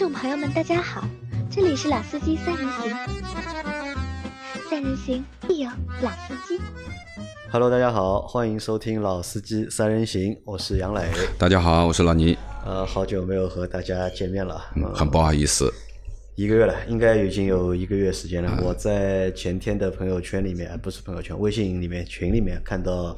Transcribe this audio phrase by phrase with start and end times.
[0.00, 1.06] 众朋友们，大家好，
[1.50, 2.90] 这里是老司机三人行，
[4.70, 5.68] 三人行必有
[6.00, 6.58] 老司机。
[7.52, 11.02] Hello，大家好，欢迎收听老司机三人行，我是杨磊。
[11.36, 12.34] 大家好，我是老倪，
[12.64, 15.70] 呃，好久没有和大家见面了，呃很不好意思，
[16.34, 18.58] 一个月了，应该已经有一个月时间了。
[18.64, 23.14] 我在前天的朋友圈里面，呃不是朋友圈，微信里面群里面看到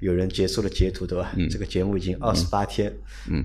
[0.00, 1.32] 有人结束了截图，对吧？
[1.50, 2.92] 这个节目已经二十八天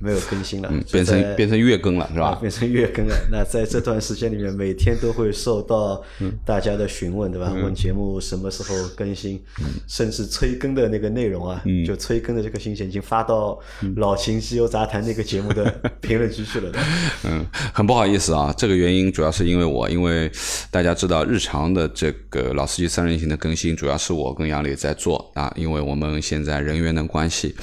[0.01, 2.27] 没有更新了，变成变成月更了是吧？
[2.29, 3.15] 啊变成月更了。
[3.31, 6.01] 那在这段时间里面，每天都会受到
[6.45, 7.53] 大家的询问，对吧？
[7.53, 9.41] 问节目什么时候更新，
[9.87, 13.59] 甚至催更的那个内容啊，就催更的这个信息已经发到
[13.97, 16.79] 老秦西游杂谈那个节目的评论区去了的。
[17.25, 20.31] 嗯，很不好意思啊，这个原因主要是因为我，因为
[20.71, 27.55] 大家知道日常的这个老司机三人行的更新，主要是我跟杨磊在做啊，因为我们现在在人员的关系，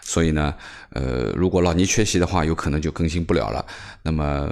[0.00, 0.54] 所以呢，
[0.90, 3.64] 呃，如果老倪缺席的话，有可能就更新不了了。
[4.02, 4.48] 那么、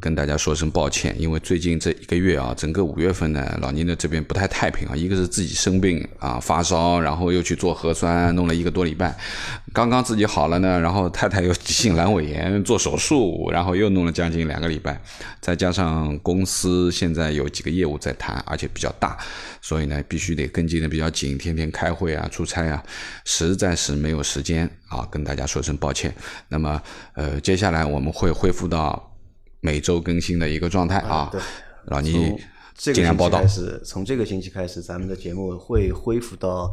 [0.00, 9.14] 跟大家说声抱歉，因为最近这一个月啊，整个五月份呢，老倪的这边不太太平啊，一个是自己生病啊发烧，然后又去做核酸，弄了一个多礼拜，
[9.72, 14.98] 刚刚自己好了呢，然后太太又急性阑尾炎做手术，然后又弄了将近两个礼拜，
[15.40, 19.18] 再加上公司现在有几个业务在谈，而且比较大，
[19.60, 22.82] 所以呢必须得跟进的比较紧，天天开会啊、出差啊，
[23.26, 26.14] 实在是没有时间啊，跟大家说声抱歉。
[26.48, 26.80] 那么
[27.14, 28.95] 呃，接下来我们会恢复到
[29.66, 31.40] 每周更新的一个状态啊，对。
[31.86, 32.38] 老倪从
[32.76, 33.44] 这个尽量报道。
[33.48, 36.72] 始，从这个星期开始，咱们的节目会恢复到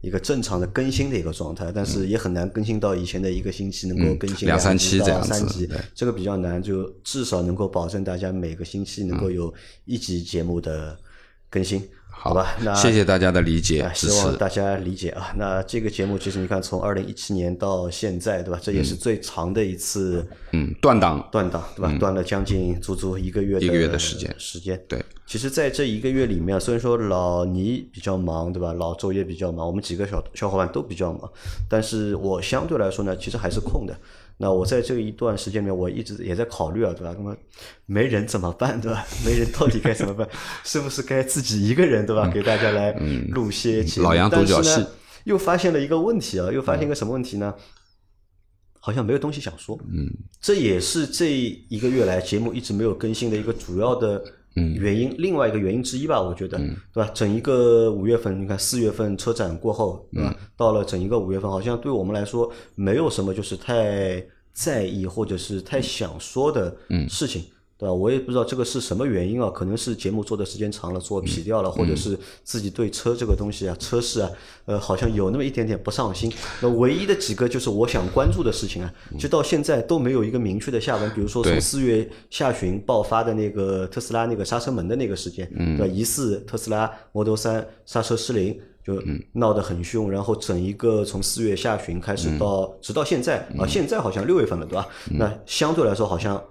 [0.00, 9.34] 一个正常的更新的一个状态，但是也很难更新到以前的一个星期能够更新嗯两三期这样子三集，这个比较难，就至少能够保证大家每个星期能够嗯。
[9.34, 9.54] 有
[9.84, 10.98] 一集节目的
[11.48, 11.80] 更新，
[12.14, 12.54] 好吧？
[12.60, 15.32] 那谢谢大家的理解啊，希望大家理解啊。
[15.36, 18.60] 那这个节目其实你看，从二零一七年到现在，对吧？
[18.62, 21.92] 这也是最长的一次嗯，断档断档，对吧？
[21.98, 24.80] 断了将近足足一个月一个月的时间时间。
[24.86, 28.72] 对，其实，在这一个月里面，虽然说老倪比较忙，对吧？
[28.72, 31.28] 老周也比较忙，我们几个小小伙伴都比较忙，
[31.68, 33.98] 但是我相对来说呢，其实还是空的。
[34.38, 37.14] 那我在这一段时间里面，我一直也在考虑啊，对吧？
[37.16, 37.36] 那么
[37.86, 39.06] 没人怎么办，对吧？
[39.24, 40.28] 没人到底该怎么办？
[40.64, 42.28] 是不是该自己一个人，对吧？
[42.28, 42.92] 给大家来
[43.30, 44.04] 录些节目？
[44.04, 44.86] 嗯老杨独角戏但是呢，
[45.24, 47.54] 又发现了一个问题啊，又发现一个什么问题呢？
[48.80, 50.10] 好像没有东西想说，嗯，
[50.40, 51.30] 这也是这
[51.68, 54.20] 一个月来节目一直没有更新的一个主要的
[54.54, 56.58] 原因，另外一个原因之一吧，我觉得，
[56.92, 57.10] 对吧？
[57.14, 60.36] 整一个五月份，你看四月份车展过后，对吧？
[60.56, 66.76] 到了整一个五月份，好像对我们来说没有什么就是太在意或者是太想说的
[67.08, 67.44] 事情。
[67.82, 67.92] 对吧？
[67.92, 74.30] 我也不知道这个是什么原因啊，可能是节目做的时间长了，做疲掉了，或者是自己对车这个东西啊、车市啊，
[74.66, 76.32] 呃，好像有那么一点点不上心。
[76.60, 81.10] 那唯一的几个就是我想关注的事情啊，就到现在都没有一个明确的下文。
[81.12, 85.86] 比如说从四月下旬爆发的那个特斯拉那个刹车门的那个事件，对吧？
[85.86, 88.56] 疑似特斯拉 Model 三刹车失灵。
[88.84, 89.00] 就
[89.34, 94.88] 闹得很凶，然后整一个从四月下旬开始到、直到现在啊，现在好像六月份了，对吧？
[95.12, 96.42] 那相对来说好像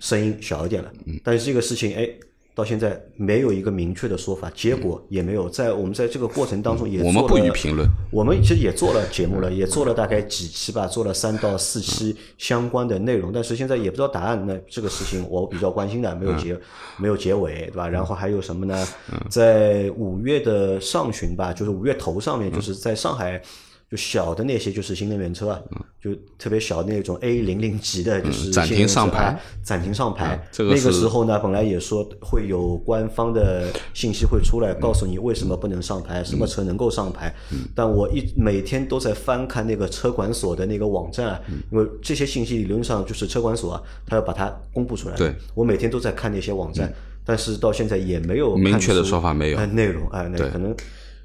[0.00, 0.90] 声音小一点了，
[1.22, 2.08] 但是这个事情哎，
[2.54, 7.88] 到现在没有一个明确的说法，结果也没有在我们在这个过程当中也我们不做了予评论。
[8.10, 14.44] 我们其实也做了节目了，也做了大概几期吧，做了三到四期相关的内容，但是现在也不知道答案。
[14.46, 16.58] 那这个事情我比较关心的，没有结
[16.98, 17.88] 没有结尾，对吧？
[17.88, 18.86] 然后还有什么呢？
[19.28, 23.40] 在五月的上旬吧，就是五月头上面，就是在上海。
[23.90, 25.60] 就小的那些就是新能源车啊，
[26.00, 30.40] 就特别小的那种 A 零零级的，就是暂停上牌啊暂停上牌。
[30.58, 37.34] 那个这个时候呢，本来也说会有官方的信息会出来，告诉你为什么不能上牌，什么车能够上牌。
[37.74, 41.40] 但我一每天都在翻看那个车管所的那个网站啊，
[41.72, 45.16] 因为这些信息理论上就是车管所啊，他要把它公布出来。
[45.16, 46.92] 对，我每天都在看那些网站，
[47.24, 50.72] 但是到现在也没有明确的说法没有呃内容啊，那对可能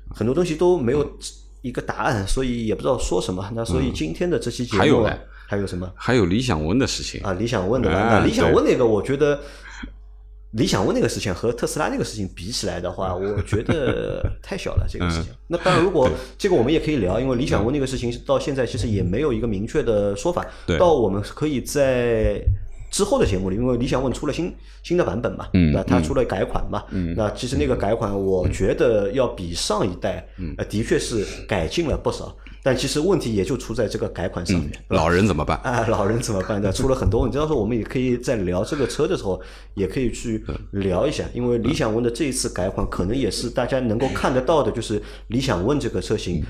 [0.09, 1.07] 很多东西都没有
[1.67, 3.49] 一个答案，所以也不知道说什么。
[3.55, 5.09] 那所以今天的这期节目啊还有
[5.47, 5.91] 还有什么？
[5.95, 9.39] 还有理想 ONE 的事情啊，理想 ONE 的理想问那个，我觉得
[10.51, 15.33] 理想 ONE 那个事情和特斯拉那个事情比起来的话， 我觉得太小了这个事情。
[15.47, 20.45] 那当然，如果这个我们也可以聊，因为理想 ONE 那个事情到现在其实也没有一个明确的说法。
[20.67, 22.41] 对到我们可以在。
[22.89, 24.53] 之后的节目里，因为理想 ONE 出了新
[24.83, 26.83] 新的版本嘛，嗯那它出了改款嘛，
[27.15, 30.25] 那其实那个改款，我觉得要比上一代，
[30.57, 34.71] 呃，的确是改进了不少，但其实问题也就出在这个改款上面。
[34.89, 35.59] 老人怎么办？
[35.63, 36.71] 啊，老人怎么办呢？
[36.71, 37.37] 出了很多问题。
[37.37, 39.41] 到时候我们也可以在聊这个车的时候，
[39.73, 46.43] 也可以去聊一下，因为理想 ONE 的这一次改款，可能也是大家能够看得到的，就是理想 ONE 这个车型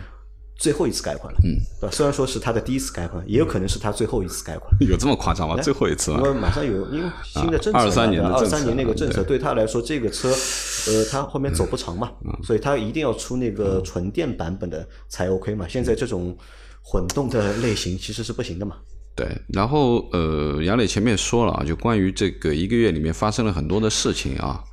[0.57, 1.94] 最后一次改款了，嗯，对吧？
[1.94, 4.74] 虽然说是他的第一次改款，也有可能是他最后一次改款。
[4.80, 5.62] 有这么夸张吗？
[5.62, 6.19] 最后一次吗？
[6.19, 12.10] 因为马上有因为新的政策，二三年的二三年那个政策，对他来说，这个车，呃，他后面走不长嘛，
[12.42, 15.68] 所以他一定要出那个纯电版本的才 OK 嘛。
[15.68, 16.36] 现在这种
[16.81, 18.78] 混动的类型其实是不行的嘛。
[19.13, 24.63] 对，然后呃，杨磊前面说了啊，就关于这个一个月里面发生了很多的事情啊。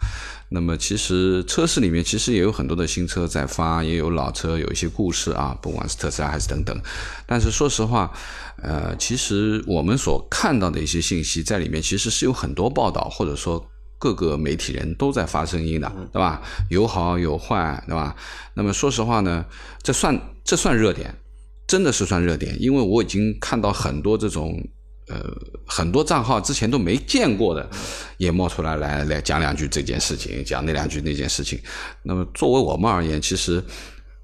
[0.53, 6.79] 那么其实车市里面其实也有很多的新车在发，也有老车有一些故事啊，不管是特斯拉还是等等。
[7.27, 8.13] 但是说实话，
[8.63, 13.65] 呃，其实我们所看到的一些信息在里面，其实是有很多报道或者说
[13.99, 16.43] 各个媒体人都在发声音的，对吧？
[16.69, 18.15] 有好有坏，对吧？
[18.55, 19.45] 那么说实话呢，
[19.83, 21.15] 这算这算热点，
[21.67, 24.63] 真的是算热点，因为我已经看到很多这种。
[25.09, 25.21] 呃，
[25.67, 27.69] 很多账号之前都没见过的，
[28.23, 31.61] 也冒出来来来讲两句这件事情，讲那两句那件事情。
[32.05, 33.61] 那么作为我们而言，其实，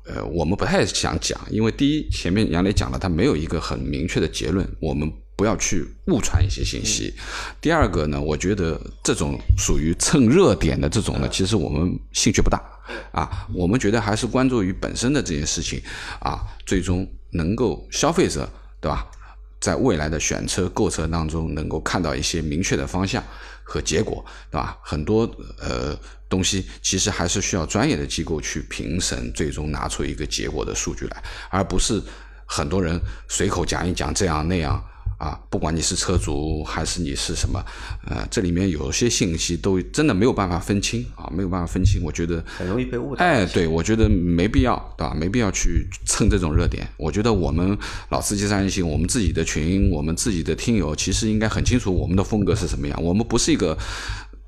[0.04, 7.12] 呃，我们不太想讲，因为第一，前面杨磊讲了，他没有一个很明确的结论，我们不要去误传一些信息。
[7.60, 12.62] 第二个呢，我觉得这种属于蹭热点的这种呢，其实我们兴趣不大
[13.10, 13.48] 啊。
[13.52, 15.82] 我们觉得还是关注于本身的这件事情
[16.20, 18.48] 啊，最终能够消费者
[18.80, 19.04] 对吧？
[19.60, 23.20] 在未来的选车购车当中，能够看到一些明确的方向
[23.68, 24.78] 和结果，对吧？
[24.82, 25.30] 很多
[25.60, 25.94] 呃
[26.26, 32.02] 东西其实还是需要专业的机构去评审，最终拿出一个结果的数据来，而不是
[32.46, 32.98] 很多人
[33.28, 34.82] 随口讲一讲这样那样。
[35.18, 37.62] 啊，不管你是车主还是你是什么，
[38.06, 42.02] 呃，这里面有些信息都真的没有办法分清啊，没有办法分清。
[42.02, 43.24] 我觉得很容易被误导。
[43.24, 45.14] 哎，对，我觉得没必要，对吧？
[45.14, 46.88] 没必要去蹭这种热点。
[46.96, 47.76] 我觉得我们
[48.10, 53.02] 老司机三人行，我们自己的群，我们自己的听友，其实应该很清楚我们的风格是什么样。
[53.02, 53.76] 我们不是一个。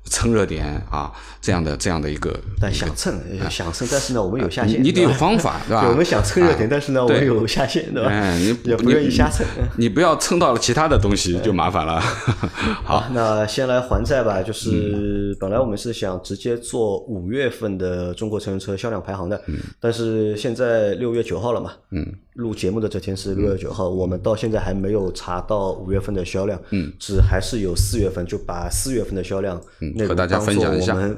[0.05, 5.89] 蹭热点啊，这样的这样的一个，但想蹭想蹭，但是呢，我们有下限，你得有方法， 对吧？
[5.89, 8.33] 我们想蹭热点，但是呢，我们有下限，对吧？
[8.35, 9.45] 你 也不愿意瞎蹭，
[9.75, 11.99] 你不要蹭到了其他的东西就麻烦了。
[11.99, 14.41] 好，那先来还债吧。
[14.43, 19.41] 就是本来我们是想直接做五月份的中国乘用车销量排行的，
[19.79, 22.05] 但是现在六月九号了嘛，嗯。
[22.35, 29.61] 录节目的这天是六月九号，我们到现在还没有查到五月份的销量，嗯，只还是有四月份，就把四月份的销量
[30.07, 30.95] 和大家分享一下。
[30.95, 31.17] 我们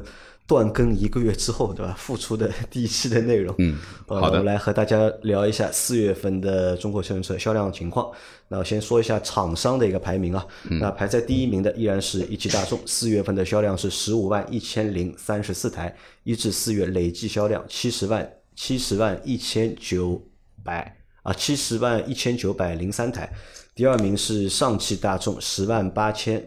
[0.53, 1.95] 断更一个月之后，对吧？
[1.97, 8.11] 复出的第一期的内容，嗯，好的，来和大家聊一下四月份的中国乘用车销量情况。
[8.47, 10.45] 那我先说一下厂商的一个排名啊，
[10.79, 20.21] 那排在第一名的依然是一汽大众，四月份的销量是十五万一千零三十四台，一至四月累计销量七十万七十万一千九
[20.63, 20.97] 百。
[21.23, 23.31] 啊，七十万一千九百零三台，
[23.73, 26.45] 第二名是上汽大众，十万八千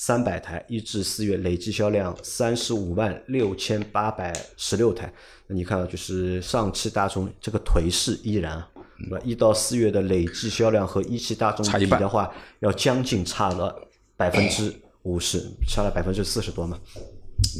[0.00, 5.12] 三百台，一至四月累计销量三十五万六千八百十六台。
[5.48, 8.64] 那你看，就是上汽大众这个颓势依然，
[8.96, 9.18] 对吧？
[9.24, 13.74] 一到四月的累计销量和一汽大众比的话，要将近差了
[14.16, 14.72] 百分之
[15.02, 16.78] 五十，差了百分之四十多嘛。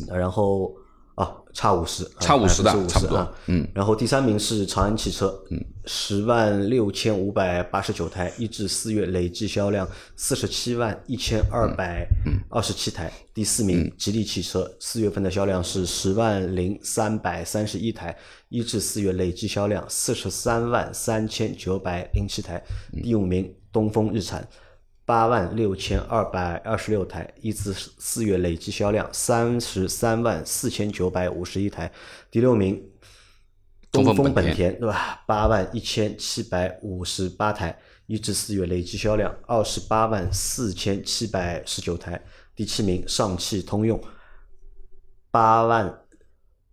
[0.09, 0.73] 然后。
[1.19, 3.35] 啊，差五十，差五十的，差不多。
[3.47, 12.07] 嗯，然后第三名是长安汽车，嗯，十万六千五百八十九台，一至四月累计销量四十七万一千二百
[12.49, 13.13] 二十七台。
[13.35, 18.17] 第四名吉利汽车，四月份的销量是十万零三百三十一台，
[18.49, 22.63] 一至四月累计销量四十三万三千九百零七台。
[23.03, 24.49] 第五名东风日产。
[25.09, 31.91] 八万六千二百二十六台，一至四月累计销量三十三万四千九百五十一台。
[32.31, 32.79] 第六名，
[33.91, 35.25] 东风本田，对吧？
[35.27, 37.75] 八万一千七百五十八台，
[38.05, 42.23] 一至四月累计销量二十八万四千七百十九台。
[42.55, 43.99] 第七名，上汽通用，
[45.31, 46.01] 八万。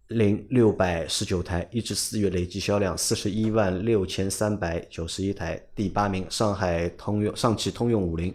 [0.09, 8.31] 零六百十九台，一至四月累计销量四十一万六千三百九十一台，第八名上海通用上汽通用五菱，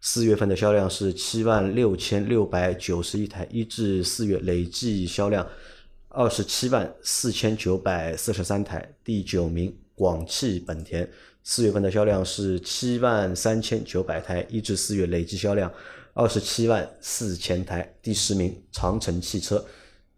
[0.00, 5.46] 四月份的销量是七万六千六百九十一台，一至四月累计销量
[6.08, 11.06] 二十七万四千九百四十三台，第九名广汽本田，
[11.44, 15.70] 四月份的销量是七万三千九百台，一至四月累计销量
[16.14, 19.62] 二十七万四千台，第十名长城汽车。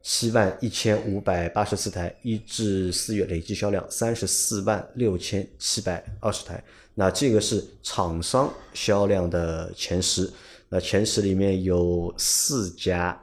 [0.02, 6.62] 七万一千五百八十四台，一至四月累计销量三十四万六千七百二十台。
[6.94, 10.30] 那这个是厂商销量的前十。
[10.68, 13.18] 那前十里面有四家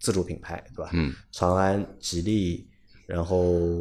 [0.00, 0.90] 自主品牌，对吧？
[0.92, 1.14] 嗯。
[1.30, 2.66] 长安、吉利，
[3.06, 3.38] 然后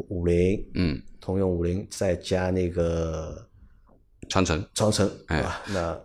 [0.10, 3.48] 五菱，嗯，通用五菱，再加那个
[4.30, 5.62] 长城，长城，对吧？
[5.70, 6.00] 那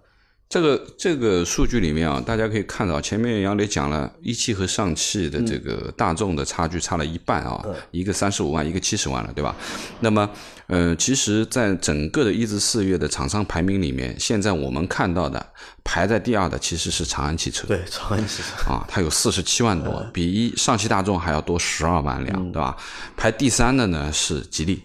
[0.49, 9.57] 这个这个数据里面啊，大家可以看到，前面杨磊讲了，一汽和上汽的这个大众的差距差了一半啊，一个三十五万，一个七十万了，对吧？
[9.99, 10.31] 那么，
[10.69, 15.45] 呃，其实，在整个的一至四月的厂商排名里面，现在我们看到的
[15.83, 18.71] 排在第二的其实是长安汽车，对，长安汽车。
[18.71, 22.77] 啊，它有四十七万多，比一上汽大众还要多十二万辆，对吧？
[23.17, 24.81] 排第三的呢是吉利，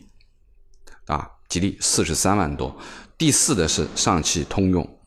[1.06, 2.75] 啊，吉利四十三万多，
[3.15, 4.98] 第四的是上汽通用。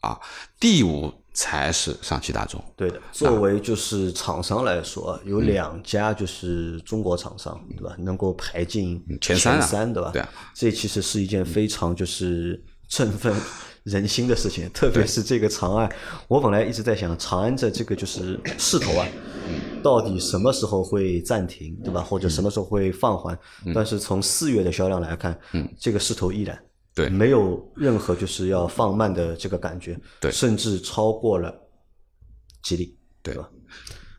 [0.00, 0.18] 啊，
[0.58, 2.62] 第五才是上汽大众。
[2.76, 7.94] 对的，作为就是厂商来说，有两家就是中国厂商，对吧？
[7.98, 10.10] 能够排进前三，三对吧？
[10.12, 13.34] 对啊，这其实是一件非常就是振奋
[13.84, 14.68] 人心的事情。
[14.70, 15.90] 特别是这个长安，
[16.28, 19.06] 我本来一直在想，长安的这个就是势头啊，
[19.82, 22.00] 到底什么时候会暂停，对吧？
[22.00, 23.38] 或者什么时候会放缓？
[23.74, 26.58] 但是从四月的销量来看，嗯，这个势头依然。
[26.94, 31.54] 对，没有任何就是要放慢的这个感觉，对，甚至超过了
[32.62, 33.48] 吉利，对吧？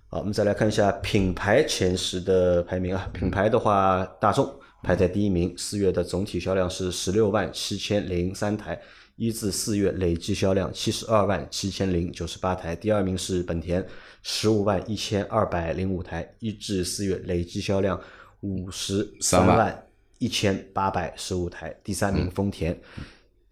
[0.07, 3.09] 好，我们再来看一下品牌前十的排名啊。
[3.13, 8.81] 品牌的话，大众排在第一名，四月的总体销量是十六万七千零三台，
[9.15, 12.75] 一至四月累计销量七十二万七千零九十八台。
[12.75, 13.85] 第二名是本田，
[14.23, 17.99] 十五万一千二百零五台，一至四月累计销量
[18.39, 19.85] 五十三万。
[20.21, 22.79] 一千八百十五台，第三名丰田，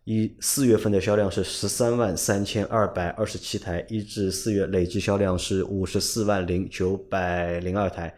[0.04, 8.16] 一四月份的销量是十三万三千二百二十七台，一至四月累计销量是五十四万零九百零二台。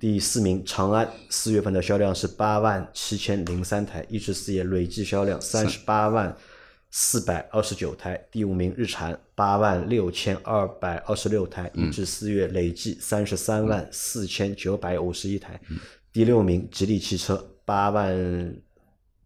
[0.00, 6.34] 第四名长安，四月份的销量是八万七千零三台，一至四月累计销量三十八万
[6.90, 8.18] 四百二十九台。
[8.30, 15.60] 第五名日产，八万六千二百二十六台，一至四月累计三十三万四千九百五十一台。
[16.10, 17.50] 第六名吉利汽车。
[17.72, 18.54] 八万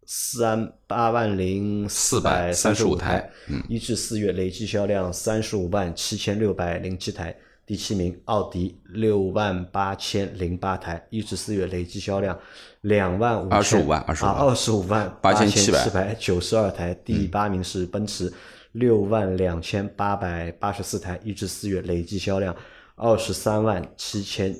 [0.05, 3.29] 三八万零四百三十五台，
[3.67, 7.35] 一至四月累计销量三十五万七千六百零七台。
[7.65, 12.39] 第七名奥迪六万八千零八台，一至四月累计销量
[12.79, 16.93] 两万五二十五万二十五二十五万八千七百九十二台。
[17.03, 18.31] 第八名是奔驰
[18.71, 22.55] 六万两千八百八十四台，一至四月累计销量
[22.95, 24.55] 二十三万七千。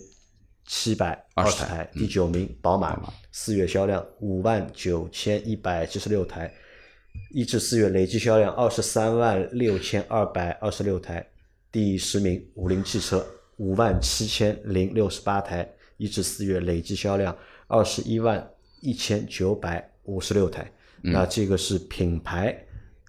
[0.67, 6.53] 七百二十台，第九名宝马，四月销量五万九千一百七十六台，
[7.31, 11.25] 一至四月累计销量二十三万六千二百二十六台。
[11.71, 17.35] 第十名五菱汽车五万七千零六十八台，一至四月累计销量
[17.67, 18.45] 二十一万
[18.81, 20.69] 一千九百五十六台。
[21.01, 22.53] 那这个是品牌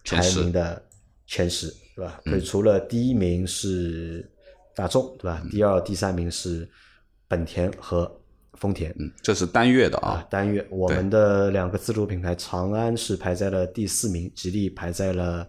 [0.04, 0.80] 排名的
[1.26, 2.20] 前十，对吧？
[2.24, 4.30] 所以除了第一名是
[4.76, 5.44] 大众，对吧？
[5.50, 6.68] 第二、第三名是。
[7.28, 8.10] 本田和
[8.54, 10.66] 丰田，嗯，这是单月的啊，单月。
[10.70, 15.46] 我们的两个自主品牌，长安是排在了第四名，吉利排在了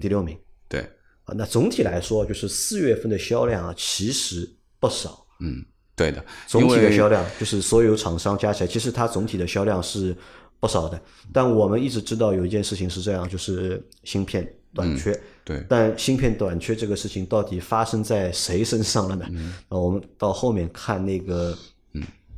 [0.00, 0.38] 第六名。
[0.68, 0.80] 对，
[1.24, 5.26] 啊，那总体来说，就是四月份的销量啊，其实不少。
[5.40, 5.64] 嗯，
[5.96, 10.14] 对的，总体的销量就是所有厂商加起来，其实它总体的销量是
[10.60, 11.00] 不少的。
[11.32, 15.18] 但我们一直知道有一件事情是这样，就是芯片短缺。
[15.44, 19.26] 对，但芯片短缺这个事情到底发生在谁身上了呢？
[19.68, 21.56] 那我们到后面看那个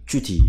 [0.06, 0.40] 具体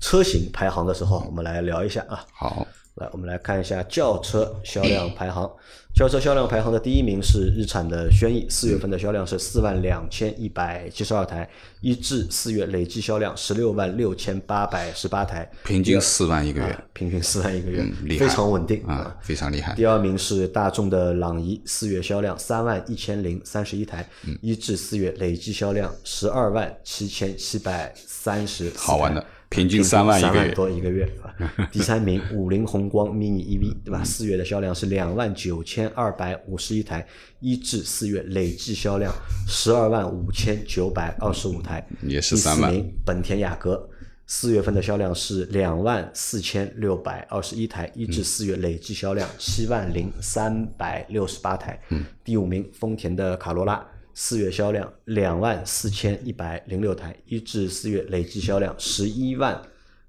[0.00, 2.24] 车型排行的时候，我们来聊一下啊。
[2.32, 2.66] 好。
[2.96, 5.50] 来，我们来看一下轿车销量排行。
[5.92, 11.48] 轿车销量排行的第一名是日产的轩逸，四月份的销量是四万两千一百七十二台，
[11.80, 17.84] 一至四月累计销量十六万六千八百十八台，平均四万一个月，平均四万一个月，
[18.16, 19.74] 非常稳定啊，非常厉害。
[19.74, 24.08] 第二名是大众的朗逸，四月销量三万一千零三十一台，
[24.40, 29.24] 一至四月累计销量十二万七千七百三十，好玩的。
[29.54, 30.20] 平均三万
[30.54, 31.08] 多一个月，
[31.70, 34.02] 第三名五菱宏光 mini EV，对吧？
[34.02, 37.06] 四月的销量是两万九千二百五十一台，
[37.38, 39.14] 一至四月累计销量
[39.46, 41.86] 十二万五千九百二十五台。
[42.02, 42.72] 也是三万。
[42.72, 43.88] 第四名本田雅阁，
[44.26, 51.80] 四月份的销量是两万四千六百二十一台，一至四月累计销量七万零三百六十八台。
[52.24, 53.86] 第五名丰田的卡罗拉。
[54.16, 59.60] 四月销量两万四千一百零六台，一至四月累计销量十一万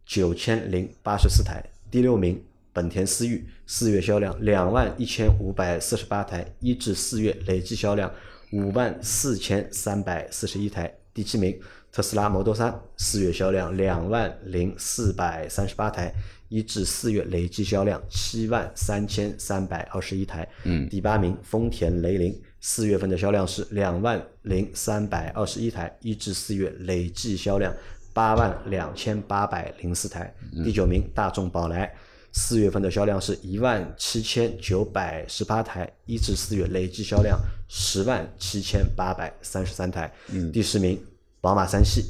[0.05, 1.63] 九千零八十四台。
[1.89, 2.39] 第六名
[2.71, 8.11] 本田思域，四月销量两万一千五百四十八台，一至四月累计销量
[8.51, 10.93] 五万四千三百四十一台。
[11.11, 11.59] 第七名
[11.91, 16.13] 特斯拉 Model 三，四月销量两万零四百三十八台，
[16.49, 20.47] 一至四月累计销量七万三千三百二十一台。
[20.63, 20.87] 嗯。
[20.89, 22.39] 第八名丰田雷凌。
[22.67, 27.71] 四月份的销量是两万零三百二十一台，一至四月累计销量
[28.11, 30.33] 八万两千八百零四台。
[30.63, 31.93] 第九名大众宝来，
[32.31, 40.11] 四月份的销量是一万七千九百十八台，一至四月累计销量十万七千八百三十三台。
[40.29, 40.99] 嗯，第十名，
[41.39, 42.03] 宝马三系，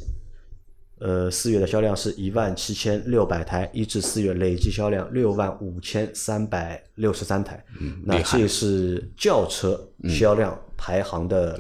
[1.00, 7.64] 呃，四月的销量是一万七千六百台，一至四月累计销量六万五千三百六十三台。
[7.80, 11.60] 嗯，那这是轿车销量排行的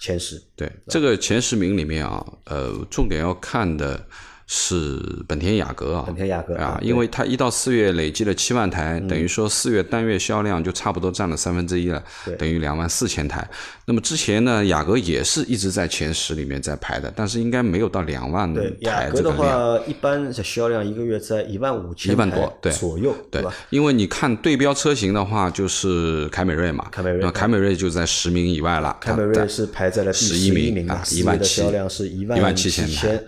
[0.00, 0.42] 前十。
[0.54, 4.04] 对，这个前十名里面啊，呃，重点要看的。
[4.54, 12.04] 是本田雅阁啊，本田雅阁啊，因为它一到四月累计了七万台，等于说四月单月销量就差不多占了三分之一了，
[12.38, 13.48] 等于两万四千台。
[13.86, 19.02] 那么之前呢，雅阁也是一直在前十里面在排的，但是应该没有到两万台这个量。
[19.02, 23.50] 雅阁的话，一般的销量一个月在一万五千一万多对左右，对吧？
[23.70, 33.18] 因为你看对标车型的话，就是凯美瑞嘛，凯美瑞，凯美瑞就在十名以外了，凯美瑞是排在了第十一名啊，一万七，销量是一万七千台。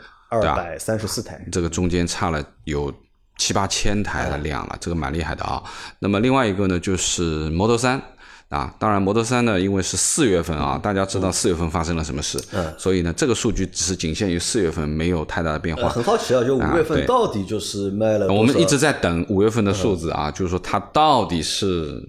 [0.41, 2.93] 二百三十四台，这个中间差了有
[3.38, 5.62] 七八千台的量了，这个蛮厉害的啊。
[5.99, 8.00] 那么另外一个呢，就是 Model 三
[8.49, 15.88] 啊，当然 Model 三呢，因为是四月份啊，大家知道四月份发生了什么事，嗯，所以呢，这个数据只是仅限于四月份，没有太大的变化。
[15.88, 18.33] 很好奇啊，就五月份到底就是卖了？
[18.33, 22.03] 我们一直在等五月份的数字啊，就是说它到底是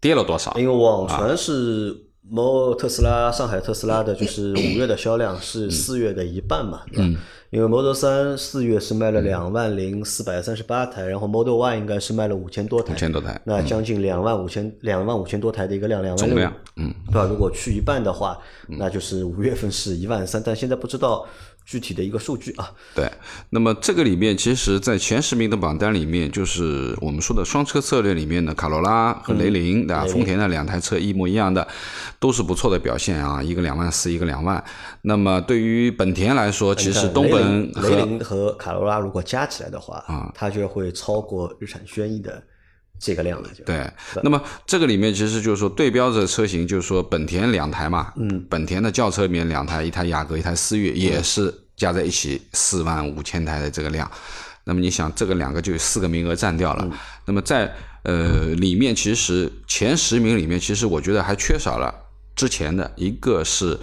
[0.00, 0.54] 跌了多少？
[0.58, 2.06] 因为网传是。
[2.34, 7.14] 某特斯拉上海特斯拉的就是五月的销量是四月的一半嘛，嗯，
[7.50, 17.26] 因为 Model 三四月是卖了两万零四百三十八台，然后 Model Y 应该是卖了五千多台，五千多台，那将近两万五千两万五千多台的一个量，两万总量，嗯，对吧？
[17.28, 21.26] 如果去一半的话，那就是五月份是一万三，但现在不知道。
[21.64, 23.10] 具体的一个数据啊，对，
[23.50, 30.04] 那么这个里面，其实，在前十名的榜单里面，就是我们说的双车策略里面的卡罗拉和雷凌，对吧？
[30.04, 31.66] 丰田的两台车一模一样的，
[32.18, 34.62] 都是不错的表现啊，一个两万四，一个两万。
[35.02, 42.42] 那么对于本田来说，其实东本雷凌和卡罗拉如果加起来的话，啊，它就会超过日产轩逸的。
[43.02, 43.90] 这个量了就对，
[44.22, 54.08] 那么这个里面其实就是说对标的车型，就是说本田两台嘛，嗯，本田的轿车里面两台，一台雅阁，一台思域，也是加在一起四万五千台的这个量。
[54.62, 56.88] 那么你想，这个两个就有四个名额占掉了。
[57.26, 61.92] 那么在呃里面，其实前十名里面，其实我觉得还缺少了
[62.36, 63.76] 之前的一个是。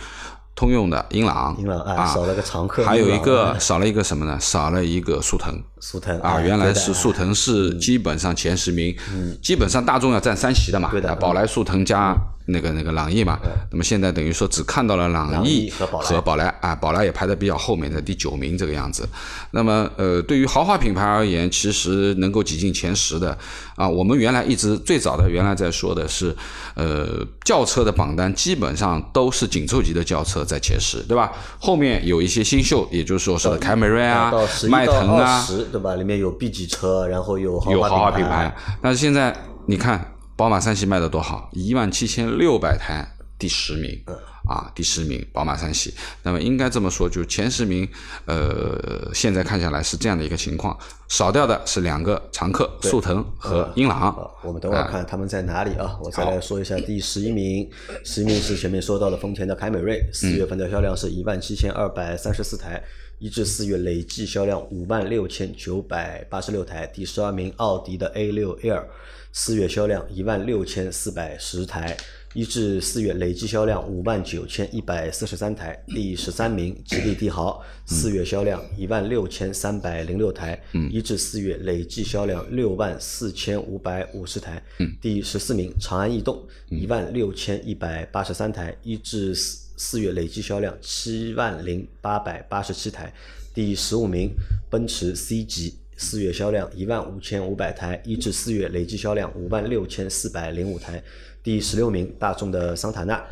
[0.55, 4.37] 通用的英朗，英朗啊，少了个常客，还有一个少了一个什么呢？
[4.41, 8.95] 少了一个速腾，速腾啊，原来是速腾是基本上前十名，
[9.41, 12.15] 基本上大众要占三席的嘛，对的，宝来、速腾加。
[12.51, 13.39] 那个那个朗逸嘛，
[13.69, 15.85] 那么现在等于说只看到了朗逸和
[16.19, 19.07] 宝来啊，宝来也排在比较后面的第九名这个样子。
[19.51, 23.37] 那么呃，对于豪华品牌而言，其实能够挤进前十的
[23.75, 26.35] 啊，我们原来一直最早的原来在说的是，
[26.73, 31.31] 呃，轿车的榜单基本上都是紧凑级的轿车在前十，对吧？
[31.59, 34.33] 后面有一些新秀，也就是说是凯美瑞啊、
[34.67, 35.95] 迈腾啊，对吧？
[35.95, 40.15] 里面有 B 级车，然后有有豪华品牌，但是现在你看。
[40.39, 43.05] 宝马三系卖的多好，一万七千六百台，
[43.37, 44.01] 第十名，
[44.47, 45.93] 啊，第十名，宝马三系。
[46.23, 47.85] 那么应该这么说，就前十名，
[48.23, 50.79] 呃，现在看下来是这样的一个情况，
[51.09, 54.15] 少掉的是两个常客，速腾和英朗。
[54.41, 55.99] 我们等会儿看他们在哪里啊？
[56.01, 57.69] 我再来说一下第十一名，
[58.05, 62.81] 十一名是前面说到的丰田的凯美瑞，四月份的销量是一万七千二百三十四台，
[63.19, 66.87] 一至四月累计销量五万六千九百八十六台。
[66.87, 68.85] 第十二名，奥迪的 A 六 L。
[69.31, 71.95] 四月销量一万六千四百十台，
[72.33, 75.77] 一至四月累计销量五万九千一百四十三台。
[75.87, 84.63] 第十三名，吉利帝豪，四月销量一万六千三百零六台，一至四月累计销量六万四千五百五十台。
[84.99, 93.11] 第十四名，长安逸动，一万六千一百八十三台，一至四四月累计销量七万零八百八十七台。
[93.53, 94.29] 第十五名，
[94.69, 95.73] 奔驰 C 级。
[95.95, 101.01] 四月销量一万五千五百台，一至四月累计销量五万六千四百零五台。
[101.41, 103.25] 第十六名，大众的桑塔纳，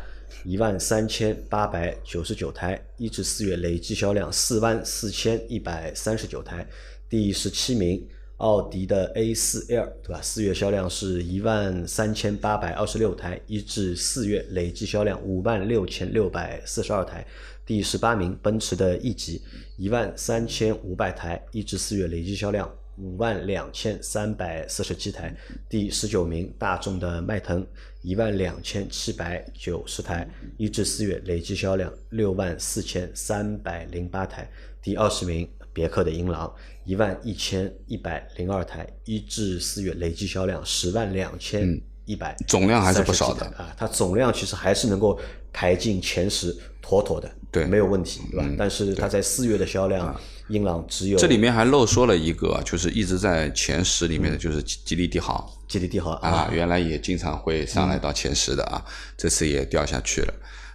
[0.44, 6.66] 一万三千八百九十九台，一至四月累计销量四万四千一百三十九台。
[7.08, 8.06] 第十七名，
[8.38, 10.20] 奥迪的 A 四 L，对吧？
[10.22, 17.26] 四月销量是一万三千八百二十六台，一至四月累计销量五万六千六百四十二台。
[17.66, 19.42] 第十八名，奔驰的 E 级，
[19.76, 25.36] 一万三千五百台，一至四月累计销量五万两千三百四十七台。
[25.68, 27.66] 第十九名，大众的迈腾，
[28.08, 34.50] 一万两千七百九十台，一至四月累计销量六万四千三百零八台。
[34.80, 36.50] 第二十名，别克的英朗，
[36.86, 43.74] 一万一千一百零二台，一至四月累计销量十万两千一百，总量还是不少的啊。
[43.76, 45.20] 它总量其实还是能够
[45.52, 47.30] 排进前十，妥妥的。
[47.50, 48.46] 对没有问题，对吧？
[48.58, 50.14] 但是它在四月的销量，
[50.48, 58.84] 英朗只有这里面还漏说了一个，就是一直在前十里面的就是吉利帝豪，吉利帝豪啊，原来也经常会上来到前十的啊，
[59.16, 60.34] 这次也掉下去了。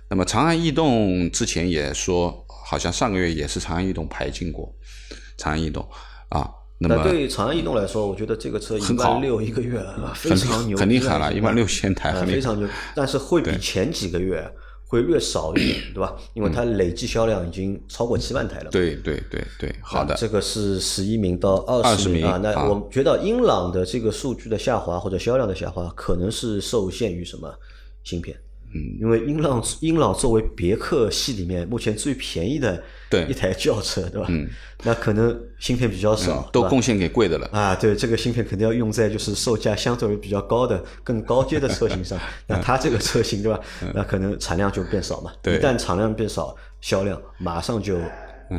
[0.10, 4.74] 那么长安逸动之前也说，好像上个月也是长安逸动排进过，
[5.38, 5.88] 长安逸动
[6.30, 6.50] 啊。
[6.80, 9.82] 那么对长安逸动来说，我觉得这个车一万六一个月
[10.16, 12.68] 非常牛，很厉害了，一万六千台，非常牛。
[12.94, 14.46] 但是会比前几个月
[14.94, 16.16] 会略少一点， 对吧？
[16.36, 18.70] 因为它累计销量已经超过七万台了。
[18.70, 20.14] 对对对对，好的。
[20.16, 22.38] 这个是十一名到二十名啊。
[22.38, 27.52] 那我觉得英朗的这个数据的下滑或者销量的下滑，可能是受限于什么
[28.04, 28.38] 芯片？
[28.76, 32.84] 嗯，因为英朗英朗作为别克系里面目前最便宜的
[33.30, 34.26] 一台轿车，对吧？
[34.30, 34.48] 嗯，
[34.84, 37.76] 那可能芯片比较少，都贡献给贵的了啊。
[37.76, 42.18] 对，这个芯片肯定要用在就是售价相对于比较高的、更高阶的车型上。
[42.48, 43.60] 那它这个车型，对吧？
[43.94, 45.32] 那可能产量就变少嘛。
[45.42, 48.00] 对一旦产量变少，销量马上就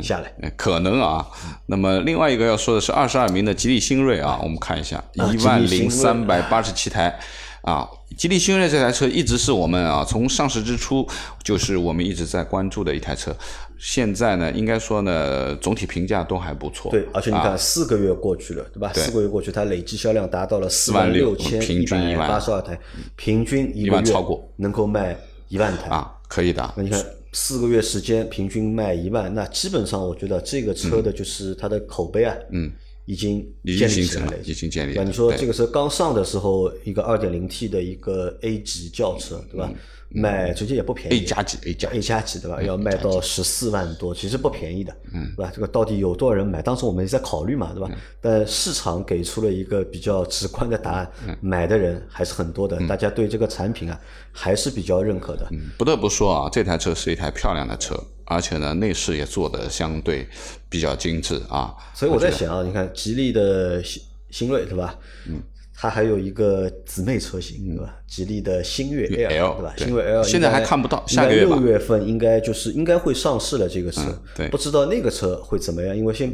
[0.01, 0.51] 下来。
[0.55, 1.27] 可能啊。
[1.65, 7.19] 那么另外一个要说的是二十二名的吉利星瑞啊，我们看一下一万零三百八十七台。
[7.65, 11.05] 啊，吉利星瑞这台车一直是我们啊，从上市之初
[11.43, 13.35] 就是我们一直在关注的一台车。
[13.77, 16.89] 现在呢，应该说呢，总体评价都还不错。
[16.91, 18.91] 对，而且你看，四个月过去了，对吧？
[18.93, 22.79] 四个月过去，它累计销量达到了四万六千平均一百八十二台，
[23.17, 25.17] 平均一万超过能够卖
[25.49, 26.73] 一万台啊，可以的。
[26.77, 32.71] 那你看，四个月时间平均卖一万，那基本上我觉得这个车的就是它的口碑啊，嗯。
[33.05, 34.93] 已经建立起来了，已经建立。
[34.95, 39.71] 那你说这个车刚上的时候，一个二点零 T 的一个 A 级轿车，对吧？
[40.09, 42.61] 卖直接也不便宜，A 加级，A 加 A 加级，对吧？
[42.61, 45.51] 要卖到十四万多，其实不便宜的，嗯对吧？
[45.53, 46.61] 这个到底有多少人买？
[46.61, 47.89] 当时我们也在考虑嘛，对吧？
[48.21, 53.99] 但市场给出了一个比较直观的答案，买的人还是很多的，大家对这个产品啊
[54.31, 55.49] 还是比较认可的。
[55.77, 58.01] 不得不说啊，这台车是一台漂亮的车。
[58.25, 60.27] 而且呢，内饰也做的相对
[60.69, 61.73] 比较精致啊。
[61.93, 64.97] 所以我在想啊，你看吉利的新新锐对吧？
[65.27, 65.41] 嗯，
[65.73, 67.95] 它还有一个姊妹车型对吧？
[68.07, 69.73] 吉利的星越 L 对吧？
[69.77, 74.01] 星越 L 现在还看不到，下个月六月份应该就是应该会上市了这个车。
[74.35, 76.31] 对，不知道那个车会怎么样，因为现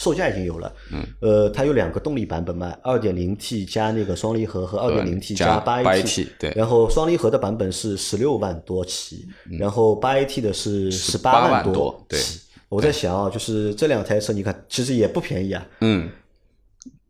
[0.00, 12.40] 售价已经有了，嗯，呃，它有两个动力版本嘛，二点零 T 加那个双离合和二点零 T 加八 AT，对，然后双离合的版本是十六万多起，然后八 AT 的是十八万多起。
[12.70, 16.08] 我在想啊，就是这两台车，你看其实也不便宜啊，嗯，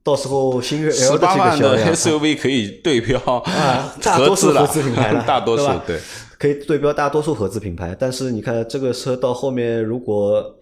[0.03, 5.96] 到时候星越 L 的这个销量，SUV 可以对标 啊， 大多数合资品牌了， 大多数对，
[6.37, 10.57] 可以对标大多数合资品牌，但是你看这个车到后面如果。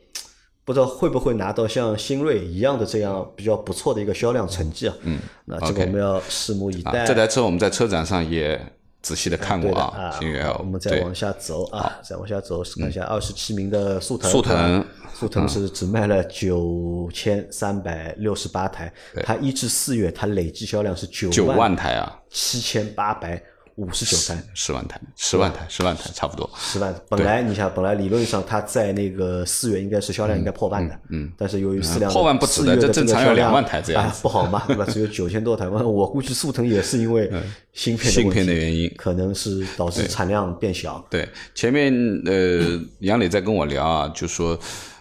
[0.69, 4.95] 不知道会不会拿到像新锐一样的这样比较不错的一个销量成绩啊？
[5.05, 7.07] 嗯，那这个我们要拭目以待。
[7.07, 8.61] 这台车我们在车展上也
[9.01, 14.31] 仔细的看过啊，新锐我们再往下走啊，再往下走看一下二十七名的速腾。
[14.31, 23.43] 速腾，速腾是只卖了九千三百六十八台，它一至四月它累计销量是九万台啊，七千八百。
[23.79, 26.51] 五十九台，十万台，十万台，十万台，差不多。
[26.59, 34.85] 十万，本来你想，本来理论上它在那个四月应该是销量应该破万的，嗯，但是由于四辆破万不止的，这正常要两万台这样，不好嘛，对吧？
[34.87, 37.31] 只有九千多台，我估计速腾也是因为
[37.73, 41.07] 芯片芯片的原因，可能是导致产量变小。
[41.09, 41.95] 对，前面
[42.27, 44.59] 呃杨磊在跟我聊啊，就说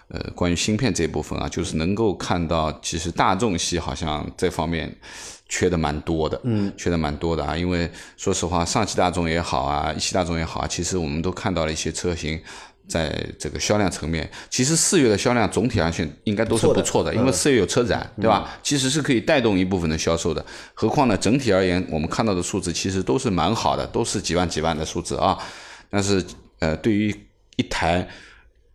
[0.10, 4.96] 呃关于芯片这部分啊，就是能够看到，其实大众系好像这方面。
[5.50, 12.40] 缺的蛮多的，嗯，缺的蛮多的啊，因为说实话，上汽大众也好啊，一汽大众也好啊，其实我们都看到了一些车型，
[12.88, 18.60] 在这个销量层面，其实四月的销量总体上去应该都是不错的，因为四月有车展，对吧？
[18.62, 20.46] 其实是可以带动一部分的销售的。
[20.74, 25.38] 何况呢，整体而言，我们看到的数字其实都是蛮好的，都是几万几万的数字啊。
[25.90, 26.24] 但是，
[26.60, 27.14] 呃，对于
[27.56, 28.08] 一台。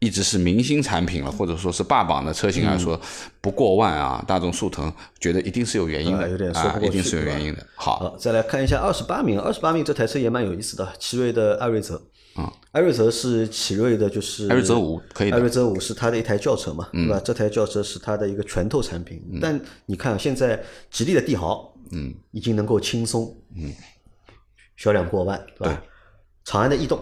[0.02, 3.00] 一直是明星产品了，或者说是霸榜的车型来说，
[3.40, 7.64] 不过万啊，大众速腾觉得一定是有原因的，有点说不过去，一定是有原因的。
[7.76, 12.02] 好，再来看一下二十八名，二十八名这台车也蛮有意思的，奇瑞的艾瑞泽。
[12.34, 17.20] 啊，艾瑞泽是奇瑞的，就是艾瑞泽五可以，艾瑞泽五是它的一台轿车嘛，对吧？
[17.24, 19.22] 这台轿车是它的一个拳头产品。
[19.40, 20.60] 但你看现在
[20.90, 23.72] 吉利的帝豪，嗯，已经能够轻松，嗯，
[24.76, 25.80] 销量过万，对吧？
[26.44, 26.98] 长安的逸动。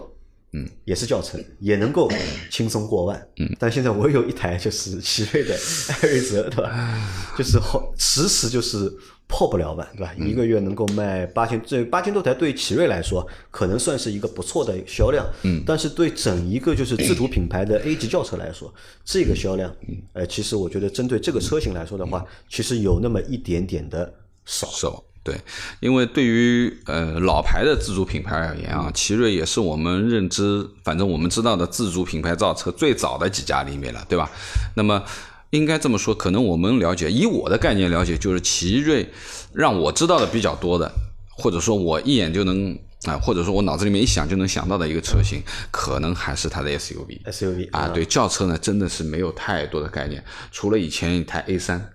[0.53, 2.11] 嗯，也是轿车，也能够
[2.49, 3.27] 轻松过万。
[3.37, 5.55] 嗯，但现在我有一台就是奇瑞的
[5.89, 6.99] 艾瑞泽，对吧？
[7.37, 8.91] 就是好迟迟就是
[9.27, 10.13] 破不了万，对吧？
[10.19, 15.25] 一个月能够卖八千，这八千多台对奇瑞来说可能算是一个不错的销量。
[15.43, 18.73] 嗯，但是对整一个就是自主品牌的 A 级轿车来说，
[19.05, 19.73] 这个销量，
[20.11, 24.67] 呃，其实我觉得针对这个车型来说的话，其实有那么一点点的少。
[24.67, 25.01] 少。
[25.23, 25.39] 对，
[25.79, 34.31] 因为对于呃老牌的自主品牌而言啊，奇瑞也是我们认知，反正我们知道的自主品牌造车最早的几家里面了，对吧？
[34.75, 35.03] 那么
[35.51, 39.07] 应该这么说，可能我们了解，以我的概念了解，就是奇瑞
[39.53, 40.91] 让我知道的比较多的，
[41.29, 47.21] 或者说我一眼就能啊，或者说我脑子里面一想就能想到的一个车型，可能还是它的 SUV。
[47.25, 51.93] SUV 啊，对轿车呢，真的是没有太多的概念，除了以前一台 A 三。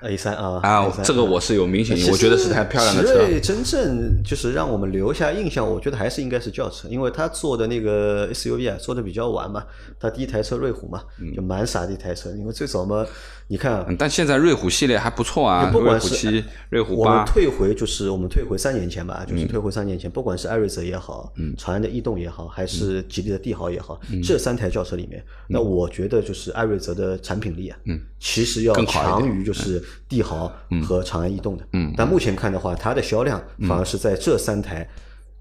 [0.00, 3.14] A 三啊啊这个我是有明显我觉得是台漂亮的奇车。
[3.18, 9.64] 瑞真正就是让我们留下印象，我觉得还是应该是轿车，因为他做的那个 SUV 啊，做的比较晚嘛。
[9.98, 11.02] 他第一台车瑞虎嘛，
[11.34, 13.04] 就蛮傻的一台车，因为最早嘛，
[13.50, 27.78] 你看但现在瑞虎系列还不错啊，瑞不管是虎七、瑞虎我们八，退回就是我们退回三年前吧，嗯就是退回三年前，不管是艾瑞泽也好，长安的逸动也好，还是吉利的帝豪也好，嗯这三台轿车里面，那我觉得就是艾瑞泽的产品力啊，
[28.20, 30.52] 其实要强于就是帝豪
[30.86, 31.64] 和长安逸动的。
[31.72, 34.86] 嗯，但目前看的话，它的销量反而是在这三台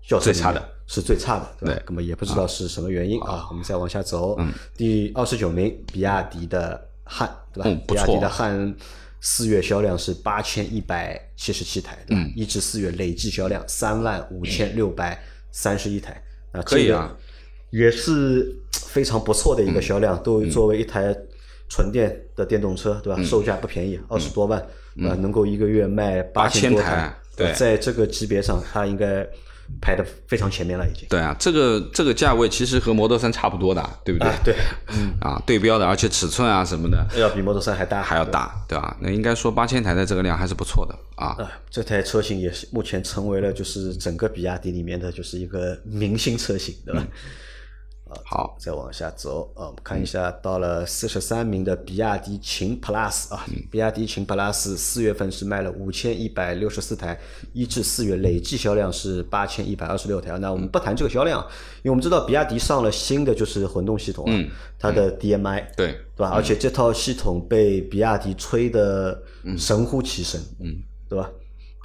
[0.08, 1.84] 轿车里面最差的，是最差的，对？
[1.88, 3.48] 那么也不知道是什么原因啊。
[3.50, 4.40] 我们再往下走，
[4.78, 7.70] 第二十九名，比亚迪的汉，对吧？
[7.70, 7.80] 嗯？
[7.88, 8.76] 不比亚迪的汉
[9.20, 12.24] 四月销量是八千一百七十七台，对吧？
[12.36, 15.20] 一至四月累计销量三万五千六百
[15.52, 16.12] 三十一台，
[16.52, 17.16] 啊，这个可以啊。
[17.70, 21.14] 也是非常不错的一个销量，都作为一台
[21.68, 23.22] 纯电的电动车，对吧？
[23.24, 24.66] 售价不便宜，二十多万，
[24.96, 25.16] 对吧？
[25.16, 27.54] 能够一个月卖八千多8000台对。
[27.54, 29.28] 在这个级别上，它应该
[29.82, 31.08] 排的非常前面了，已经。
[31.10, 34.30] 对啊，这个这个价位其实和 Model 三差不多的，对不对？
[34.30, 34.56] 啊，对，
[35.22, 38.98] 啊，对标的，而且尺寸啊什么的要比 Model 3还大，还要大，对吧？
[39.00, 41.36] 那应该说八千台的这个量还是不错的啊。
[41.38, 47.06] 啊，这台车型也是目前成为了就是整个比亚迪里面的就是一个明星车型，对吧？
[48.26, 57.20] 好，再往下走啊，我们看一下，到了四十三名的比亚迪秦 Plus 啊，比亚迪秦 Plus 四月份是卖了五千一百六十四台，
[57.54, 60.38] 一至四月累计销量是八千一百二十六台。
[60.40, 61.40] 那我们不谈这个销量，
[61.84, 64.44] 因为我们知道比亚迪上了新的就是混动系统啊，
[64.80, 66.30] 它的 DMI 对对吧？
[66.30, 69.22] 而且这套系统被比亚迪吹得
[69.58, 70.76] 神乎其神，嗯，
[71.10, 71.30] 对吧？